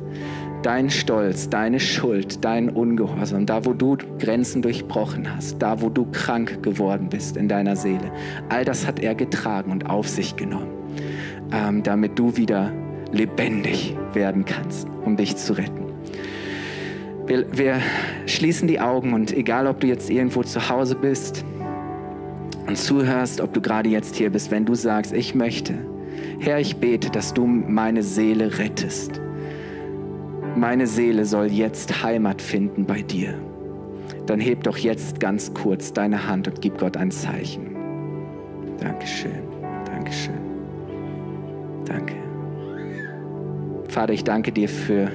dein 0.62 0.90
Stolz, 0.90 1.48
deine 1.48 1.80
Schuld, 1.80 2.44
dein 2.44 2.68
Ungehorsam, 2.68 3.46
da 3.46 3.64
wo 3.64 3.72
du 3.72 3.96
Grenzen 4.18 4.62
durchbrochen 4.62 5.34
hast, 5.34 5.60
da 5.60 5.80
wo 5.80 5.88
du 5.88 6.06
krank 6.12 6.62
geworden 6.62 7.08
bist 7.08 7.36
in 7.36 7.48
deiner 7.48 7.76
Seele, 7.76 8.12
all 8.48 8.64
das 8.64 8.86
hat 8.86 9.00
er 9.00 9.14
getragen 9.14 9.72
und 9.72 9.88
auf 9.90 10.08
sich 10.08 10.36
genommen, 10.36 10.70
ähm, 11.52 11.82
damit 11.82 12.18
du 12.18 12.36
wieder 12.36 12.72
lebendig 13.12 13.96
werden 14.14 14.44
kannst, 14.44 14.86
um 15.04 15.16
dich 15.16 15.36
zu 15.36 15.54
retten. 15.54 15.86
Wir, 17.26 17.46
wir 17.52 17.80
schließen 18.26 18.68
die 18.68 18.80
Augen 18.80 19.12
und 19.12 19.32
egal, 19.32 19.66
ob 19.66 19.80
du 19.80 19.86
jetzt 19.86 20.10
irgendwo 20.10 20.42
zu 20.42 20.68
Hause 20.68 20.96
bist, 20.96 21.44
und 22.66 22.78
zuhörst, 22.78 23.40
ob 23.40 23.52
du 23.52 23.60
gerade 23.60 23.88
jetzt 23.88 24.16
hier 24.16 24.30
bist, 24.30 24.50
wenn 24.50 24.64
du 24.64 24.74
sagst, 24.74 25.12
ich 25.12 25.34
möchte, 25.34 25.74
Herr, 26.38 26.58
ich 26.58 26.76
bete, 26.76 27.10
dass 27.10 27.34
du 27.34 27.46
meine 27.46 28.02
Seele 28.02 28.58
rettest. 28.58 29.20
Meine 30.56 30.86
Seele 30.86 31.24
soll 31.24 31.46
jetzt 31.46 32.02
Heimat 32.02 32.42
finden 32.42 32.84
bei 32.84 33.02
dir. 33.02 33.34
Dann 34.26 34.38
heb 34.38 34.64
doch 34.64 34.76
jetzt 34.76 35.18
ganz 35.18 35.52
kurz 35.54 35.92
deine 35.92 36.28
Hand 36.28 36.46
und 36.46 36.60
gib 36.60 36.78
Gott 36.78 36.96
ein 36.96 37.10
Zeichen. 37.10 37.74
Dankeschön, 38.78 39.42
Dankeschön, 39.86 40.40
danke. 41.86 42.14
Vater, 43.88 44.12
ich 44.12 44.24
danke 44.24 44.52
dir 44.52 44.68
für 44.68 45.10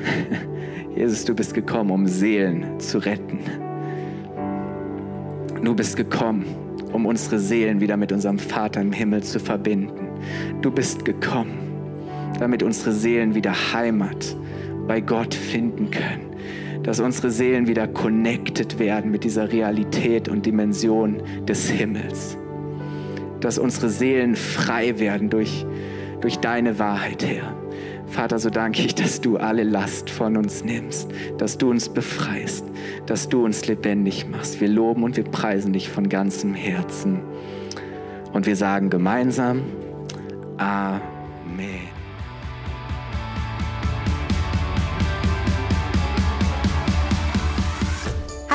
Jesus, 0.96 1.26
du 1.26 1.36
bist 1.36 1.54
gekommen, 1.54 1.92
um 1.92 2.08
Seelen 2.08 2.80
zu 2.80 2.98
retten. 2.98 3.40
Du 5.64 5.76
bist 5.76 5.96
gekommen, 5.96 6.46
um 6.94 7.06
unsere 7.06 7.40
Seelen 7.40 7.80
wieder 7.80 7.98
mit 7.98 8.12
unserem 8.12 8.40
Vater 8.40 8.82
im 8.82 8.92
Himmel 8.92 9.22
zu 9.22 9.40
verbinden. 9.40 10.08
Du 10.62 10.72
bist 10.72 11.06
gekommen, 11.06 11.58
damit 12.40 12.64
unsere 12.64 12.92
Seelen 12.92 13.36
wieder 13.36 13.54
Heimat 13.74 14.36
bei 14.88 15.02
Gott 15.02 15.34
finden 15.34 15.92
können. 15.92 16.36
Dass 16.84 17.00
unsere 17.00 17.32
Seelen 17.32 17.68
wieder 17.68 17.88
connected 17.88 18.80
werden 18.80 19.12
mit 19.12 19.24
dieser 19.24 19.52
Realität 19.52 20.30
und 20.30 20.46
Dimension 20.46 21.22
des 21.46 21.70
Himmels. 21.70 22.38
Dass 23.42 23.58
unsere 23.60 23.90
Seelen 23.90 24.36
frei 24.36 25.00
werden 25.00 25.30
durch, 25.30 25.66
durch 26.22 26.38
deine 26.38 26.80
Wahrheit, 26.80 27.26
Herr. 27.26 27.56
Vater, 28.08 28.40
so 28.40 28.50
danke 28.50 28.84
ich, 28.84 28.96
dass 28.96 29.20
du 29.20 29.36
alle 29.38 29.64
Last 29.64 30.10
von 30.10 30.38
uns 30.38 30.64
nimmst, 30.64 31.10
dass 31.38 31.58
du 31.58 31.70
uns 31.70 31.90
befreist, 31.90 32.66
dass 33.06 33.28
du 33.28 33.44
uns 33.44 33.68
lebendig 33.68 34.28
machst. 34.30 34.62
Wir 34.62 34.70
loben 34.70 35.04
und 35.04 35.18
wir 35.18 35.26
preisen 35.26 35.74
dich 35.74 35.90
von 35.90 36.08
ganzem 36.08 36.54
Herzen. 36.54 37.20
Und 38.32 38.46
wir 38.46 38.56
sagen 38.56 38.90
gemeinsam 38.90 39.64
Amen. 40.58 41.17